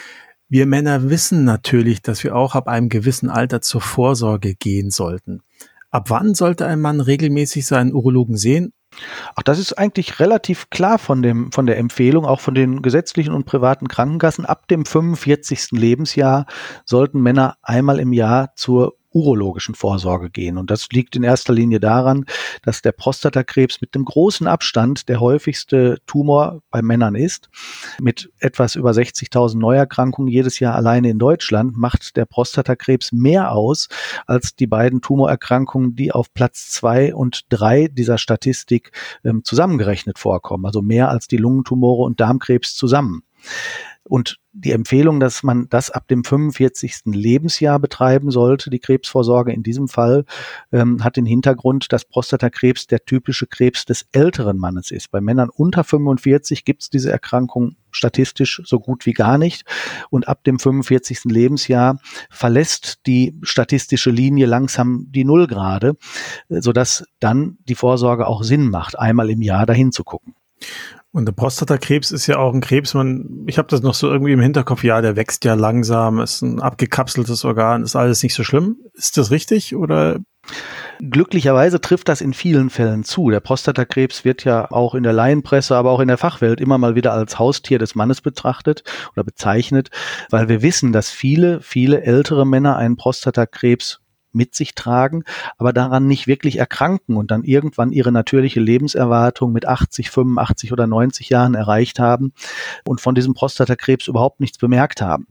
Wir 0.50 0.66
Männer 0.66 1.10
wissen 1.10 1.44
natürlich, 1.44 2.02
dass 2.02 2.24
wir 2.24 2.36
auch 2.36 2.56
ab 2.56 2.68
einem 2.68 2.90
gewissen 2.90 3.30
Alter 3.30 3.62
zur 3.62 3.82
Vorsorge 3.82 4.56
gehen 4.56 4.90
sollten. 4.90 5.42
Ab 5.90 6.10
wann 6.10 6.36
sollte 6.36 6.66
ein 6.66 6.82
Mann 6.82 7.00
regelmäßig 7.02 7.66
seinen 7.66 7.94
Urologen 7.94 8.38
sehen? 8.38 8.74
Ach, 9.36 9.44
das 9.44 9.60
ist 9.60 9.74
eigentlich 9.74 10.20
relativ 10.20 10.70
klar 10.70 10.98
von 10.98 11.22
dem, 11.22 11.52
von 11.52 11.66
der 11.66 11.78
Empfehlung, 11.78 12.26
auch 12.26 12.40
von 12.40 12.56
den 12.56 12.82
gesetzlichen 12.82 13.34
und 13.34 13.46
privaten 13.46 13.88
Krankenkassen. 13.88 14.46
Ab 14.46 14.68
dem 14.68 14.86
45. 14.86 15.72
Lebensjahr 15.72 16.46
sollten 16.86 17.22
Männer 17.22 17.58
einmal 17.62 18.00
im 18.00 18.14
Jahr 18.14 18.54
zur 18.56 18.97
urologischen 19.18 19.74
Vorsorge 19.74 20.30
gehen. 20.30 20.58
Und 20.58 20.70
das 20.70 20.90
liegt 20.90 21.16
in 21.16 21.24
erster 21.24 21.54
Linie 21.54 21.80
daran, 21.80 22.26
dass 22.62 22.84
der 22.84 22.92
Prostatakrebs 22.92 23.82
mit 23.82 23.96
dem 23.96 24.06
großen 24.06 24.46
Abstand 24.46 25.10
der 25.10 25.20
häufigste 25.20 25.98
Tumor 26.06 26.62
bei 26.70 26.82
Männern 26.84 27.16
ist. 27.16 27.50
Mit 28.00 28.30
etwas 28.40 28.76
über 28.76 28.92
60.000 28.92 29.58
Neuerkrankungen 29.58 30.32
jedes 30.32 30.60
Jahr 30.60 30.76
alleine 30.76 31.10
in 31.10 31.18
Deutschland 31.18 31.78
macht 31.78 32.16
der 32.16 32.26
Prostatakrebs 32.26 33.12
mehr 33.12 33.52
aus 33.52 33.88
als 34.28 34.56
die 34.56 34.68
beiden 34.68 35.02
Tumorerkrankungen, 35.02 35.96
die 35.96 36.12
auf 36.12 36.34
Platz 36.34 36.70
zwei 36.70 37.16
und 37.16 37.46
drei 37.50 37.88
dieser 37.88 38.20
Statistik 38.20 38.92
ähm, 39.24 39.44
zusammengerechnet 39.44 40.20
vorkommen. 40.20 40.66
Also 40.66 40.82
mehr 40.84 41.10
als 41.10 41.28
die 41.28 41.38
Lungentumore 41.38 42.04
und 42.04 42.20
Darmkrebs 42.20 42.76
zusammen. 42.76 43.24
Und 44.08 44.38
die 44.54 44.72
Empfehlung, 44.72 45.20
dass 45.20 45.44
man 45.44 45.68
das 45.70 45.92
ab 45.92 46.08
dem 46.08 46.24
45. 46.24 47.02
Lebensjahr 47.06 47.80
betreiben 47.80 48.32
sollte, 48.32 48.70
die 48.70 48.80
Krebsvorsorge 48.80 49.52
in 49.52 49.64
diesem 49.64 49.88
Fall, 49.88 50.26
ähm, 50.72 51.04
hat 51.04 51.18
den 51.18 51.26
Hintergrund, 51.26 51.92
dass 51.92 52.06
Prostatakrebs 52.06 52.88
der 52.88 53.06
typische 53.06 53.48
Krebs 53.48 53.86
des 53.86 54.08
älteren 54.12 54.58
Mannes 54.58 54.92
ist. 54.92 55.12
Bei 55.12 55.22
Männern 55.22 55.50
unter 55.50 55.84
45 55.84 56.66
gibt 56.66 56.84
es 56.84 56.90
diese 56.90 57.12
Erkrankung 57.12 57.76
statistisch 57.92 58.62
so 58.64 58.80
gut 58.80 59.06
wie 59.06 59.14
gar 59.14 59.38
nicht. 59.38 59.64
Und 60.10 60.28
ab 60.28 60.44
dem 60.44 60.60
45. 60.60 61.26
Lebensjahr 61.26 62.00
verlässt 62.30 63.06
die 63.08 63.38
statistische 63.42 64.12
Linie 64.12 64.46
langsam 64.46 65.08
die 65.10 65.26
Nullgrade, 65.26 65.98
sodass 66.50 67.06
dann 67.20 67.58
die 67.68 67.76
Vorsorge 67.76 68.28
auch 68.28 68.44
Sinn 68.44 68.70
macht, 68.70 68.98
einmal 68.98 69.30
im 69.30 69.42
Jahr 69.42 69.66
dahin 69.66 69.92
zu 69.92 70.04
gucken. 70.04 70.36
Und 71.18 71.26
der 71.26 71.34
Prostatakrebs 71.34 72.12
ist 72.12 72.28
ja 72.28 72.38
auch 72.38 72.54
ein 72.54 72.62
Krebs, 72.62 72.94
man, 72.94 73.44
ich 73.48 73.58
habe 73.58 73.68
das 73.70 73.82
noch 73.82 73.96
so 73.96 74.08
irgendwie 74.08 74.34
im 74.34 74.40
Hinterkopf, 74.40 74.84
ja, 74.84 75.02
der 75.02 75.16
wächst 75.16 75.46
ja 75.46 75.56
langsam, 75.56 76.20
ist 76.20 76.44
ein 76.44 76.62
abgekapseltes 76.62 77.44
Organ, 77.44 77.82
ist 77.82 77.96
alles 77.96 78.22
nicht 78.22 78.36
so 78.36 78.44
schlimm. 78.44 78.78
Ist 78.94 79.18
das 79.18 79.32
richtig 79.32 79.76
oder? 79.76 80.20
Glücklicherweise 81.00 81.82
trifft 81.82 82.08
das 82.08 82.22
in 82.22 82.36
vielen 82.36 82.70
Fällen 82.70 83.04
zu. 83.04 83.32
Der 83.32 83.40
Prostatakrebs 83.40 84.26
wird 84.26 84.44
ja 84.44 84.70
auch 84.70 84.94
in 84.94 85.02
der 85.02 85.12
Laienpresse, 85.12 85.76
aber 85.76 85.90
auch 85.90 86.02
in 86.02 86.08
der 86.08 86.20
Fachwelt 86.20 86.62
immer 86.62 86.78
mal 86.78 86.94
wieder 86.94 87.14
als 87.14 87.40
Haustier 87.40 87.80
des 87.80 87.96
Mannes 87.96 88.22
betrachtet 88.22 88.84
oder 89.14 89.24
bezeichnet, 89.24 89.90
weil 90.30 90.50
wir 90.50 90.62
wissen, 90.62 90.94
dass 90.94 91.10
viele, 91.10 91.62
viele 91.62 92.04
ältere 92.04 92.46
Männer 92.46 92.78
einen 92.78 92.96
Prostatakrebs 92.96 94.02
mit 94.38 94.56
sich 94.56 94.76
tragen, 94.76 95.24
aber 95.58 95.74
daran 95.74 96.08
nicht 96.08 96.28
wirklich 96.28 96.58
erkranken 96.58 97.18
und 97.18 97.32
dann 97.32 97.44
irgendwann 97.44 97.92
ihre 97.92 98.12
natürliche 98.12 98.60
Lebenserwartung 98.60 99.52
mit 99.52 99.68
80, 99.68 100.10
85 100.10 100.72
oder 100.72 100.88
90 100.88 101.30
Jahren 101.30 101.56
erreicht 101.56 102.00
haben 102.00 102.32
und 102.86 103.02
von 103.02 103.16
diesem 103.16 103.34
Prostatakrebs 103.34 104.08
überhaupt 104.08 104.40
nichts 104.40 104.58
bemerkt 104.58 105.02
haben. 105.02 105.28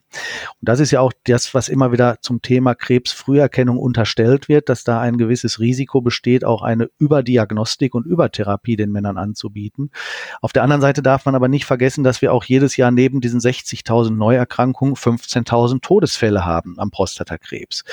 Und 0.60 0.68
das 0.68 0.80
ist 0.80 0.90
ja 0.90 1.00
auch 1.00 1.12
das, 1.24 1.54
was 1.54 1.68
immer 1.68 1.92
wieder 1.92 2.18
zum 2.20 2.42
Thema 2.42 2.74
Krebsfrüherkennung 2.74 3.78
unterstellt 3.78 4.48
wird, 4.48 4.68
dass 4.68 4.84
da 4.84 5.00
ein 5.00 5.18
gewisses 5.18 5.60
Risiko 5.60 6.00
besteht, 6.00 6.44
auch 6.44 6.62
eine 6.62 6.88
Überdiagnostik 6.98 7.94
und 7.94 8.06
Übertherapie 8.06 8.76
den 8.76 8.92
Männern 8.92 9.18
anzubieten. 9.18 9.90
Auf 10.40 10.52
der 10.52 10.62
anderen 10.62 10.82
Seite 10.82 11.02
darf 11.02 11.24
man 11.24 11.34
aber 11.34 11.48
nicht 11.48 11.64
vergessen, 11.64 12.04
dass 12.04 12.22
wir 12.22 12.32
auch 12.32 12.44
jedes 12.44 12.76
Jahr 12.76 12.90
neben 12.90 13.20
diesen 13.20 13.40
60.000 13.40 14.10
Neuerkrankungen 14.10 14.94
15.000 14.94 15.80
Todesfälle 15.82 16.44
haben 16.44 16.78
am 16.78 16.90
Prostatakrebs, 16.90 17.84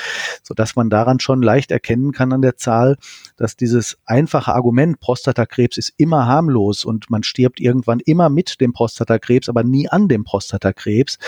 sodass 0.42 0.76
man 0.76 0.90
daran 1.04 1.20
schon 1.20 1.42
leicht 1.42 1.70
erkennen 1.70 2.12
kann 2.12 2.32
an 2.32 2.42
der 2.42 2.56
Zahl, 2.56 2.96
dass 3.36 3.56
dieses 3.56 3.98
einfache 4.06 4.54
Argument 4.54 5.00
Prostatakrebs 5.00 5.76
ist 5.76 5.92
immer 5.96 6.26
harmlos 6.26 6.84
und 6.84 7.10
man 7.10 7.22
stirbt 7.22 7.60
irgendwann 7.60 8.00
immer 8.00 8.30
mit 8.30 8.60
dem 8.60 8.72
Prostatakrebs, 8.72 9.48
aber 9.48 9.62
nie 9.62 9.88
an 9.88 10.08
dem 10.08 10.24
Prostatakrebs, 10.24 11.18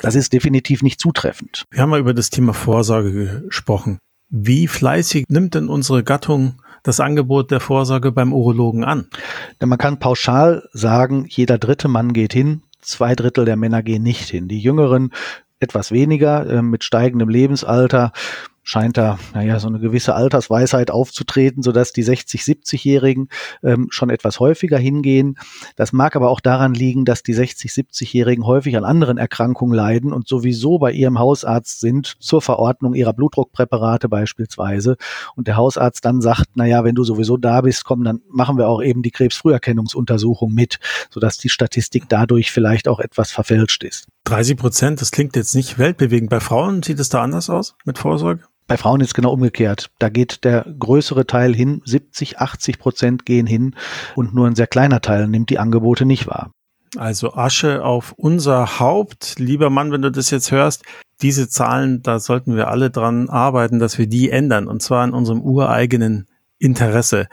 das 0.00 0.14
ist 0.14 0.32
definitiv 0.32 0.82
nicht 0.82 1.00
zutreffend. 1.00 1.64
Wir 1.70 1.82
haben 1.82 1.90
mal 1.90 2.00
über 2.00 2.14
das 2.14 2.30
Thema 2.30 2.52
Vorsorge 2.52 3.42
gesprochen. 3.46 3.98
Wie 4.28 4.66
fleißig 4.66 5.26
nimmt 5.28 5.54
denn 5.54 5.68
unsere 5.68 6.04
Gattung 6.04 6.62
das 6.82 7.00
Angebot 7.00 7.50
der 7.50 7.60
Vorsorge 7.60 8.12
beim 8.12 8.32
Urologen 8.32 8.84
an? 8.84 9.06
Denn 9.60 9.68
man 9.68 9.78
kann 9.78 9.98
pauschal 9.98 10.68
sagen, 10.72 11.26
jeder 11.28 11.58
dritte 11.58 11.88
Mann 11.88 12.12
geht 12.12 12.32
hin, 12.32 12.62
zwei 12.80 13.14
Drittel 13.14 13.44
der 13.44 13.56
Männer 13.56 13.82
gehen 13.82 14.02
nicht 14.02 14.28
hin. 14.28 14.48
Die 14.48 14.58
Jüngeren 14.58 15.12
etwas 15.62 15.92
weniger 15.92 16.46
äh, 16.46 16.62
mit 16.62 16.84
steigendem 16.84 17.28
Lebensalter 17.28 18.12
scheint 18.62 18.96
da, 18.96 19.18
naja, 19.34 19.58
so 19.58 19.68
eine 19.68 19.80
gewisse 19.80 20.14
Altersweisheit 20.14 20.90
aufzutreten, 20.90 21.62
sodass 21.62 21.92
die 21.92 22.04
60-, 22.04 22.42
70-Jährigen 22.42 23.28
ähm, 23.62 23.88
schon 23.90 24.10
etwas 24.10 24.40
häufiger 24.40 24.78
hingehen. 24.78 25.36
Das 25.76 25.92
mag 25.92 26.16
aber 26.16 26.30
auch 26.30 26.40
daran 26.40 26.74
liegen, 26.74 27.04
dass 27.04 27.22
die 27.22 27.34
60-, 27.34 27.72
70-Jährigen 27.72 28.46
häufig 28.46 28.76
an 28.76 28.84
anderen 28.84 29.18
Erkrankungen 29.18 29.74
leiden 29.74 30.12
und 30.12 30.28
sowieso 30.28 30.78
bei 30.78 30.92
ihrem 30.92 31.18
Hausarzt 31.18 31.80
sind 31.80 32.14
zur 32.20 32.40
Verordnung 32.40 32.94
ihrer 32.94 33.12
Blutdruckpräparate 33.12 34.08
beispielsweise. 34.08 34.96
Und 35.34 35.48
der 35.48 35.56
Hausarzt 35.56 36.04
dann 36.04 36.20
sagt, 36.20 36.56
naja, 36.56 36.84
wenn 36.84 36.94
du 36.94 37.04
sowieso 37.04 37.36
da 37.36 37.62
bist, 37.62 37.84
komm, 37.84 38.04
dann 38.04 38.20
machen 38.30 38.58
wir 38.58 38.68
auch 38.68 38.82
eben 38.82 39.02
die 39.02 39.10
Krebsfrüherkennungsuntersuchung 39.10 40.52
mit, 40.52 40.78
sodass 41.10 41.38
die 41.38 41.48
Statistik 41.48 42.04
dadurch 42.08 42.52
vielleicht 42.52 42.88
auch 42.88 43.00
etwas 43.00 43.32
verfälscht 43.32 43.82
ist. 43.82 44.06
30 44.24 44.56
Prozent, 44.56 45.00
das 45.00 45.10
klingt 45.10 45.34
jetzt 45.34 45.54
nicht 45.54 45.78
weltbewegend. 45.78 46.30
Bei 46.30 46.40
Frauen 46.40 46.82
sieht 46.82 47.00
es 47.00 47.08
da 47.08 47.22
anders 47.22 47.50
aus 47.50 47.74
mit 47.84 47.98
Vorsorge? 47.98 48.44
Bei 48.66 48.76
Frauen 48.76 49.00
ist 49.00 49.08
es 49.08 49.14
genau 49.14 49.32
umgekehrt. 49.32 49.90
Da 49.98 50.08
geht 50.08 50.44
der 50.44 50.66
größere 50.78 51.26
Teil 51.26 51.54
hin, 51.54 51.82
70, 51.84 52.38
80 52.38 52.78
Prozent 52.78 53.26
gehen 53.26 53.46
hin 53.46 53.74
und 54.14 54.34
nur 54.34 54.46
ein 54.46 54.54
sehr 54.54 54.66
kleiner 54.66 55.00
Teil 55.00 55.28
nimmt 55.28 55.50
die 55.50 55.58
Angebote 55.58 56.06
nicht 56.06 56.26
wahr. 56.26 56.52
Also 56.96 57.34
Asche 57.34 57.84
auf 57.84 58.12
unser 58.16 58.78
Haupt. 58.78 59.38
Lieber 59.38 59.70
Mann, 59.70 59.92
wenn 59.92 60.02
du 60.02 60.10
das 60.10 60.30
jetzt 60.30 60.52
hörst, 60.52 60.84
diese 61.22 61.48
Zahlen, 61.48 62.02
da 62.02 62.18
sollten 62.18 62.54
wir 62.54 62.68
alle 62.68 62.90
dran 62.90 63.30
arbeiten, 63.30 63.78
dass 63.78 63.98
wir 63.98 64.06
die 64.06 64.30
ändern. 64.30 64.68
Und 64.68 64.82
zwar 64.82 65.04
in 65.04 65.12
unserem 65.12 65.40
ureigenen 65.40 66.26
Interesse. 66.58 67.28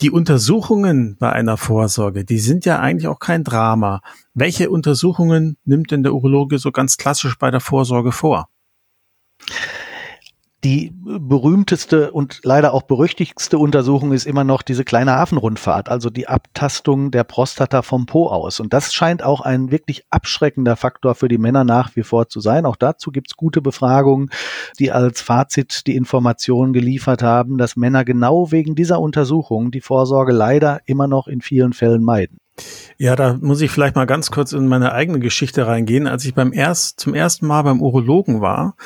Die 0.00 0.10
Untersuchungen 0.10 1.16
bei 1.18 1.30
einer 1.30 1.56
Vorsorge, 1.56 2.24
die 2.24 2.38
sind 2.38 2.64
ja 2.64 2.80
eigentlich 2.80 3.06
auch 3.06 3.20
kein 3.20 3.44
Drama. 3.44 4.00
Welche 4.34 4.70
Untersuchungen 4.70 5.56
nimmt 5.64 5.90
denn 5.92 6.02
der 6.02 6.14
Urologe 6.14 6.58
so 6.58 6.72
ganz 6.72 6.96
klassisch 6.96 7.38
bei 7.38 7.50
der 7.50 7.60
Vorsorge 7.60 8.12
vor? 8.12 8.48
Die 10.64 10.92
berühmteste 10.94 12.12
und 12.12 12.38
leider 12.44 12.72
auch 12.72 12.82
berüchtigste 12.82 13.58
Untersuchung 13.58 14.12
ist 14.12 14.26
immer 14.26 14.44
noch 14.44 14.62
diese 14.62 14.84
kleine 14.84 15.10
Hafenrundfahrt, 15.10 15.88
also 15.88 16.08
die 16.08 16.28
Abtastung 16.28 17.10
der 17.10 17.24
Prostata 17.24 17.82
vom 17.82 18.06
Po 18.06 18.28
aus. 18.28 18.60
Und 18.60 18.72
das 18.72 18.94
scheint 18.94 19.24
auch 19.24 19.40
ein 19.40 19.72
wirklich 19.72 20.04
abschreckender 20.10 20.76
Faktor 20.76 21.16
für 21.16 21.26
die 21.26 21.38
Männer 21.38 21.64
nach 21.64 21.96
wie 21.96 22.04
vor 22.04 22.28
zu 22.28 22.38
sein. 22.38 22.64
Auch 22.64 22.76
dazu 22.76 23.10
gibt's 23.10 23.36
gute 23.36 23.60
Befragungen, 23.60 24.30
die 24.78 24.92
als 24.92 25.20
Fazit 25.20 25.88
die 25.88 25.96
Informationen 25.96 26.72
geliefert 26.72 27.24
haben, 27.24 27.58
dass 27.58 27.74
Männer 27.74 28.04
genau 28.04 28.52
wegen 28.52 28.76
dieser 28.76 29.00
Untersuchung 29.00 29.72
die 29.72 29.80
Vorsorge 29.80 30.32
leider 30.32 30.80
immer 30.86 31.08
noch 31.08 31.26
in 31.26 31.40
vielen 31.40 31.72
Fällen 31.72 32.04
meiden. 32.04 32.41
Ja, 32.98 33.16
da 33.16 33.36
muss 33.40 33.60
ich 33.60 33.70
vielleicht 33.70 33.96
mal 33.96 34.04
ganz 34.04 34.30
kurz 34.30 34.52
in 34.52 34.68
meine 34.68 34.92
eigene 34.92 35.18
Geschichte 35.18 35.66
reingehen. 35.66 36.06
Als 36.06 36.24
ich 36.24 36.34
beim 36.34 36.52
erst, 36.52 37.00
zum 37.00 37.14
ersten 37.14 37.46
Mal 37.46 37.62
beim 37.62 37.80
Urologen 37.80 38.40
war, 38.40 38.76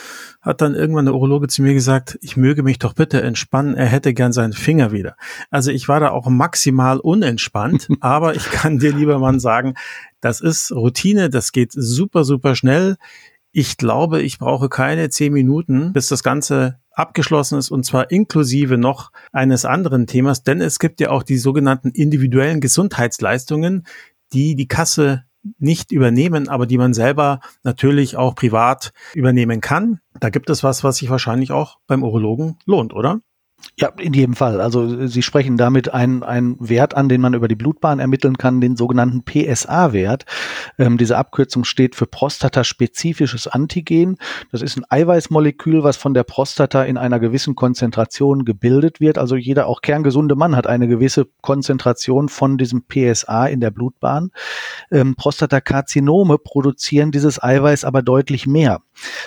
hat 0.40 0.60
dann 0.60 0.74
irgendwann 0.74 1.04
der 1.04 1.14
Urologe 1.14 1.48
zu 1.48 1.62
mir 1.62 1.74
gesagt, 1.74 2.18
ich 2.22 2.36
möge 2.36 2.62
mich 2.62 2.78
doch 2.78 2.94
bitte 2.94 3.20
entspannen, 3.20 3.74
er 3.74 3.86
hätte 3.86 4.14
gern 4.14 4.32
seinen 4.32 4.52
Finger 4.52 4.92
wieder. 4.92 5.16
Also 5.50 5.70
ich 5.70 5.88
war 5.88 6.00
da 6.00 6.10
auch 6.10 6.28
maximal 6.28 6.98
unentspannt, 6.98 7.88
aber 8.00 8.34
ich 8.34 8.50
kann 8.50 8.78
dir, 8.78 8.92
lieber 8.92 9.18
Mann, 9.18 9.40
sagen, 9.40 9.74
das 10.20 10.40
ist 10.40 10.72
Routine, 10.72 11.28
das 11.28 11.52
geht 11.52 11.72
super, 11.72 12.24
super 12.24 12.54
schnell. 12.54 12.96
Ich 13.52 13.76
glaube, 13.76 14.22
ich 14.22 14.38
brauche 14.38 14.68
keine 14.68 15.08
zehn 15.10 15.32
Minuten, 15.32 15.92
bis 15.92 16.08
das 16.08 16.22
Ganze 16.22 16.78
abgeschlossen 16.96 17.58
ist 17.58 17.70
und 17.70 17.84
zwar 17.84 18.10
inklusive 18.10 18.78
noch 18.78 19.12
eines 19.32 19.64
anderen 19.64 20.06
Themas, 20.06 20.42
denn 20.42 20.60
es 20.60 20.78
gibt 20.78 21.00
ja 21.00 21.10
auch 21.10 21.22
die 21.22 21.38
sogenannten 21.38 21.90
individuellen 21.90 22.60
Gesundheitsleistungen, 22.60 23.86
die 24.32 24.56
die 24.56 24.66
Kasse 24.66 25.24
nicht 25.58 25.92
übernehmen, 25.92 26.48
aber 26.48 26.66
die 26.66 26.78
man 26.78 26.92
selber 26.92 27.40
natürlich 27.62 28.16
auch 28.16 28.34
privat 28.34 28.92
übernehmen 29.14 29.60
kann. 29.60 30.00
Da 30.18 30.30
gibt 30.30 30.50
es 30.50 30.64
was, 30.64 30.82
was 30.82 30.96
sich 30.96 31.10
wahrscheinlich 31.10 31.52
auch 31.52 31.78
beim 31.86 32.02
Urologen 32.02 32.58
lohnt, 32.64 32.92
oder? 32.92 33.20
Ja, 33.78 33.88
in 33.98 34.14
jedem 34.14 34.34
Fall. 34.34 34.60
Also 34.62 35.06
Sie 35.06 35.22
sprechen 35.22 35.58
damit 35.58 35.92
einen, 35.92 36.22
einen 36.22 36.56
Wert 36.60 36.94
an, 36.94 37.10
den 37.10 37.20
man 37.20 37.34
über 37.34 37.46
die 37.46 37.56
Blutbahn 37.56 37.98
ermitteln 37.98 38.38
kann, 38.38 38.62
den 38.62 38.74
sogenannten 38.74 39.22
PSA-Wert. 39.22 40.24
Ähm, 40.78 40.96
diese 40.96 41.18
Abkürzung 41.18 41.64
steht 41.64 41.94
für 41.94 42.06
prostataspezifisches 42.06 43.46
Antigen. 43.46 44.16
Das 44.50 44.62
ist 44.62 44.78
ein 44.78 44.84
Eiweißmolekül, 44.88 45.84
was 45.84 45.98
von 45.98 46.14
der 46.14 46.24
Prostata 46.24 46.84
in 46.84 46.96
einer 46.96 47.18
gewissen 47.18 47.54
Konzentration 47.54 48.46
gebildet 48.46 49.00
wird. 49.00 49.18
Also 49.18 49.36
jeder 49.36 49.66
auch 49.66 49.82
kerngesunde 49.82 50.36
Mann 50.36 50.56
hat 50.56 50.66
eine 50.66 50.88
gewisse 50.88 51.26
Konzentration 51.42 52.30
von 52.30 52.56
diesem 52.56 52.84
PSA 52.86 53.46
in 53.46 53.60
der 53.60 53.70
Blutbahn. 53.70 54.30
Ähm, 54.90 55.16
Prostatakarzinome 55.16 56.38
produzieren 56.38 57.10
dieses 57.10 57.42
Eiweiß 57.42 57.84
aber 57.84 58.00
deutlich 58.00 58.46
mehr, 58.46 58.80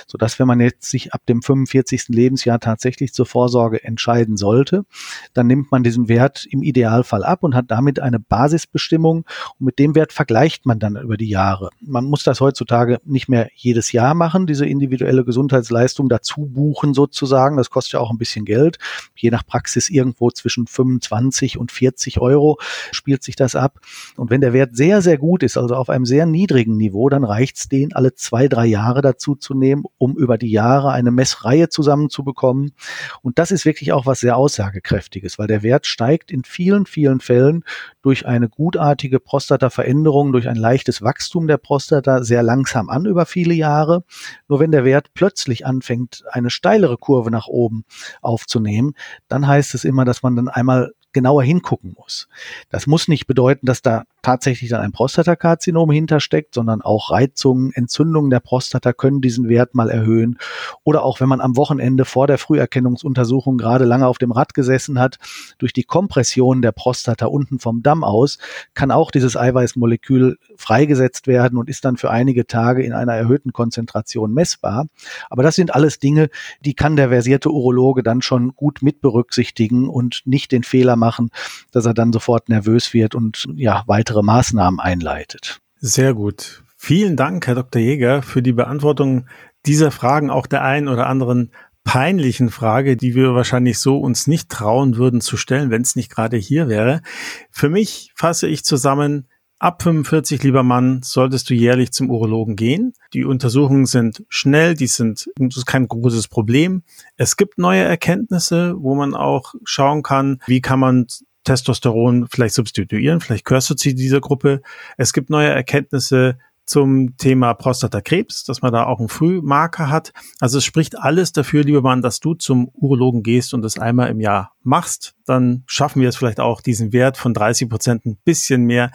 sodass 0.08 0.40
wenn 0.40 0.48
man 0.48 0.60
jetzt 0.60 0.90
sich 0.90 1.14
ab 1.14 1.22
dem 1.28 1.44
45. 1.44 2.08
Lebensjahr 2.08 2.60
tatsächlich 2.60 3.14
zur 3.14 3.28
Vorsorge 3.28 3.84
entscheidet, 3.84 4.19
entscheiden 4.20 4.38
sollte, 4.38 4.86
dann 5.34 5.48
nimmt 5.48 5.72
man 5.72 5.84
diesen 5.84 6.08
Wert 6.08 6.46
im 6.50 6.64
Idealfall 6.64 7.24
ab 7.24 7.44
und 7.44 7.56
hat 7.56 7.66
damit 7.70 8.00
eine 8.00 8.20
Basisbestimmung 8.20 9.26
und 9.60 9.66
mit 9.66 9.80
dem 9.80 9.96
Wert 9.96 10.14
vergleicht 10.14 10.66
man 10.66 10.80
dann 10.80 10.98
über 10.98 11.18
die 11.18 11.30
Jahre. 11.30 11.70
Man 11.82 12.06
muss 12.06 12.24
das 12.24 12.42
heutzutage 12.42 13.00
nicht 13.06 13.30
mehr 13.30 13.50
jedes 13.56 13.92
Jahr 13.92 14.14
machen, 14.14 14.48
diese 14.48 14.66
individuelle 14.66 15.24
Gesundheitsleistung 15.24 16.10
dazu 16.10 16.46
buchen 16.46 16.94
sozusagen. 16.94 17.58
Das 17.58 17.70
kostet 17.70 17.94
ja 17.94 18.00
auch 18.00 18.12
ein 18.12 18.18
bisschen 18.18 18.46
Geld. 18.46 18.78
Je 19.16 19.30
nach 19.32 19.46
Praxis 19.46 19.90
irgendwo 19.90 20.32
zwischen 20.32 20.68
25 20.68 21.58
und 21.58 21.72
40 21.72 22.20
Euro 22.20 22.60
spielt 22.92 23.24
sich 23.24 23.36
das 23.36 23.56
ab. 23.56 23.80
Und 24.18 24.30
wenn 24.30 24.42
der 24.42 24.54
Wert 24.54 24.76
sehr, 24.76 25.02
sehr 25.02 25.18
gut 25.18 25.44
ist, 25.44 25.58
also 25.58 25.76
auf 25.76 25.90
einem 25.90 26.06
sehr 26.06 26.26
niedrigen 26.26 26.78
Niveau, 26.78 27.10
dann 27.10 27.24
reicht 27.24 27.58
es 27.58 27.70
den 27.70 27.94
alle 27.94 28.16
zwei, 28.16 28.48
drei 28.48 28.66
Jahre 28.66 29.02
dazu 29.02 29.36
zu 29.36 29.54
nehmen, 29.54 29.84
um 29.98 30.18
über 30.18 30.38
die 30.38 30.52
Jahre 30.52 30.92
eine 30.92 31.12
Messreihe 31.12 31.70
zusammenzubekommen. 31.70 32.74
Und 33.22 33.40
das 33.40 33.52
ist 33.52 33.66
wirklich 33.66 33.92
auch 33.94 34.06
was 34.10 34.20
sehr 34.20 34.36
Aussagekräftiges, 34.36 35.40
weil 35.40 35.48
der 35.48 35.64
Wert 35.64 35.86
steigt 35.86 36.32
in 36.32 36.44
vielen, 36.44 36.86
vielen 36.86 37.22
Fällen 37.22 37.64
durch 38.02 38.26
eine 38.26 38.50
gutartige 38.50 39.20
Prostataveränderung, 39.20 40.32
durch 40.32 40.50
ein 40.50 40.56
leichtes 40.56 41.02
Wachstum 41.02 41.48
der 41.48 41.58
Prostata 41.58 42.24
sehr 42.24 42.44
langsam 42.44 42.90
an 42.90 43.06
über 43.06 43.26
viele 43.26 43.54
Jahre. 43.54 44.04
Nur 44.48 44.60
wenn 44.60 44.72
der 44.72 44.84
Wert 44.84 45.14
plötzlich 45.14 45.66
anfängt, 45.66 46.24
eine 46.32 46.50
steilere 46.50 46.98
Kurve 46.98 47.32
nach 47.32 47.48
oben 47.48 47.86
aufzunehmen, 48.22 48.94
dann 49.28 49.48
heißt 49.48 49.76
es 49.76 49.86
immer, 49.86 50.06
dass 50.06 50.24
man 50.24 50.36
dann 50.36 50.50
einmal 50.50 50.92
genauer 51.14 51.44
hingucken 51.44 51.96
muss. 51.98 52.28
Das 52.70 52.88
muss 52.88 53.08
nicht 53.08 53.28
bedeuten, 53.28 53.66
dass 53.66 53.82
da 53.82 54.04
tatsächlich 54.22 54.70
dann 54.70 54.82
ein 54.82 54.92
Prostatakarzinom 54.92 55.92
hintersteckt, 55.92 56.54
sondern 56.54 56.82
auch 56.82 57.12
Reizungen, 57.12 57.72
Entzündungen 57.74 58.30
der 58.30 58.40
Prostata 58.40 58.94
können 58.94 59.22
diesen 59.22 59.48
Wert 59.48 59.76
mal 59.76 59.90
erhöhen. 59.90 60.38
Oder 60.84 61.04
auch 61.04 61.20
wenn 61.20 61.30
man 61.30 61.42
am 61.42 61.56
Wochenende 61.56 62.06
vor 62.06 62.28
der 62.28 62.38
Früherkennungsuntersuchung 62.38 63.58
gerade 63.58 63.86
lange 63.86 64.08
auf 64.08 64.18
dem 64.18 64.32
Rad 64.32 64.54
gesessen 64.54 65.00
hat, 65.00 65.18
durch 65.58 65.74
die 65.74 65.84
Kompression 65.84 66.62
der 66.62 66.72
Prostata 66.72 67.28
unten 67.28 67.60
vom 67.60 67.82
Damm 67.82 68.04
aus, 68.04 68.38
kann 68.74 68.92
auch 68.92 69.12
dieses 69.12 69.38
Eiweißmolekül 69.38 70.38
freigesetzt 70.58 71.28
werden 71.28 71.58
und 71.58 71.70
ist 71.70 71.86
dann 71.86 71.98
für 71.98 72.12
einige 72.12 72.46
Tage 72.46 72.84
in 72.84 72.94
einer 72.94 73.14
erhöhten 73.14 73.54
Konzentration 73.54 74.34
messbar. 74.34 74.88
Aber 75.30 75.44
das 75.44 75.56
sind 75.56 75.74
alles 75.74 76.00
Dinge, 76.00 76.30
die 76.62 76.74
kann 76.74 76.96
der 76.96 77.10
versierte 77.10 77.52
Urologe 77.52 78.04
dann 78.04 78.22
schon 78.22 78.56
gut 78.56 78.82
mit 78.82 79.02
berücksichtigen 79.02 79.88
und 79.88 80.22
nicht 80.26 80.52
den 80.52 80.64
Fehler 80.64 80.96
machen, 81.00 81.30
dass 81.72 81.86
er 81.86 81.94
dann 81.94 82.14
sofort 82.14 82.50
nervös 82.50 82.94
wird 82.94 83.16
und 83.16 83.48
ja, 83.56 83.84
weitere 83.88 84.22
Maßnahmen 84.22 84.80
einleitet. 84.80 85.60
Sehr 85.80 86.14
gut. 86.14 86.64
Vielen 86.78 87.16
Dank, 87.16 87.48
Herr 87.48 87.56
Dr. 87.56 87.82
Jäger, 87.82 88.22
für 88.22 88.42
die 88.42 88.54
Beantwortung 88.54 89.28
dieser 89.66 89.92
Fragen, 89.92 90.30
auch 90.30 90.48
der 90.48 90.64
einen 90.64 90.88
oder 90.88 91.08
anderen 91.08 91.52
peinlichen 91.84 92.50
Frage, 92.50 92.98
die 92.98 93.16
wir 93.16 93.34
wahrscheinlich 93.34 93.80
so 93.80 93.98
uns 93.98 94.28
nicht 94.28 94.50
trauen 94.50 94.98
würden 94.98 95.22
zu 95.22 95.38
stellen, 95.38 95.72
wenn 95.72 95.82
es 95.82 95.96
nicht 95.96 96.12
gerade 96.12 96.38
hier 96.38 96.68
wäre. 96.68 97.02
Für 97.50 97.70
mich 97.70 98.12
fasse 98.16 98.48
ich 98.48 98.64
zusammen, 98.64 99.28
Ab 99.62 99.84
45, 99.84 100.42
lieber 100.44 100.64
Mann, 100.64 101.02
solltest 101.04 101.50
du 101.50 101.54
jährlich 101.54 101.92
zum 101.92 102.10
Urologen 102.10 102.56
gehen. 102.56 102.94
Die 103.14 103.26
Untersuchungen 103.26 103.86
sind 103.86 104.24
schnell, 104.30 104.74
die 104.74 104.88
sind, 104.88 105.30
das 105.38 105.58
ist 105.58 105.66
kein 105.66 105.90
großes 105.90 106.30
Problem. 106.30 106.84
Es 107.18 107.36
gibt 107.36 107.58
neue 107.58 107.84
Erkenntnisse, 107.84 108.76
wo 108.80 108.96
man 108.96 109.14
auch 109.14 109.56
schauen 109.66 110.02
kann, 110.02 110.40
wie 110.48 110.62
kann 110.62 110.80
man 110.80 111.08
Testosteron 111.44 112.28
vielleicht 112.30 112.56
substituieren, 112.56 113.20
vielleicht 113.20 113.44
gehörst 113.44 113.70
du 113.70 113.74
zu 113.74 113.94
dieser 113.94 114.22
Gruppe. 114.22 114.62
Es 114.98 115.12
gibt 115.12 115.30
neue 115.30 115.50
Erkenntnisse, 115.50 116.38
zum 116.70 117.18
Thema 117.18 117.56
Prostatakrebs, 117.56 118.44
dass 118.44 118.62
man 118.62 118.72
da 118.72 118.86
auch 118.86 119.00
einen 119.00 119.10
Frühmarker 119.10 119.90
hat. 119.90 120.14
Also 120.40 120.60
es 120.60 120.66
spricht 120.66 121.00
alles 121.00 121.32
dafür, 121.32 121.64
lieber 121.64 121.82
Mann, 121.82 122.04
dass 122.04 122.20
du 122.20 122.36
zum 122.36 122.70
Urologen 122.74 123.24
gehst 123.24 123.56
und 123.56 123.64
das 123.64 123.80
einmal 123.80 124.10
im 124.10 124.20
Jahr 124.20 124.54
machst. 124.62 125.16
Dann 125.26 125.64
schaffen 125.66 126.00
wir 126.00 126.10
es 126.10 126.16
vielleicht 126.16 126.40
auch, 126.40 126.62
diesen 126.62 126.94
Wert 126.94 127.18
von 127.18 127.34
30 127.34 127.70
Prozent 127.70 128.06
ein 128.06 128.20
bisschen 128.24 128.66
mehr 128.66 128.92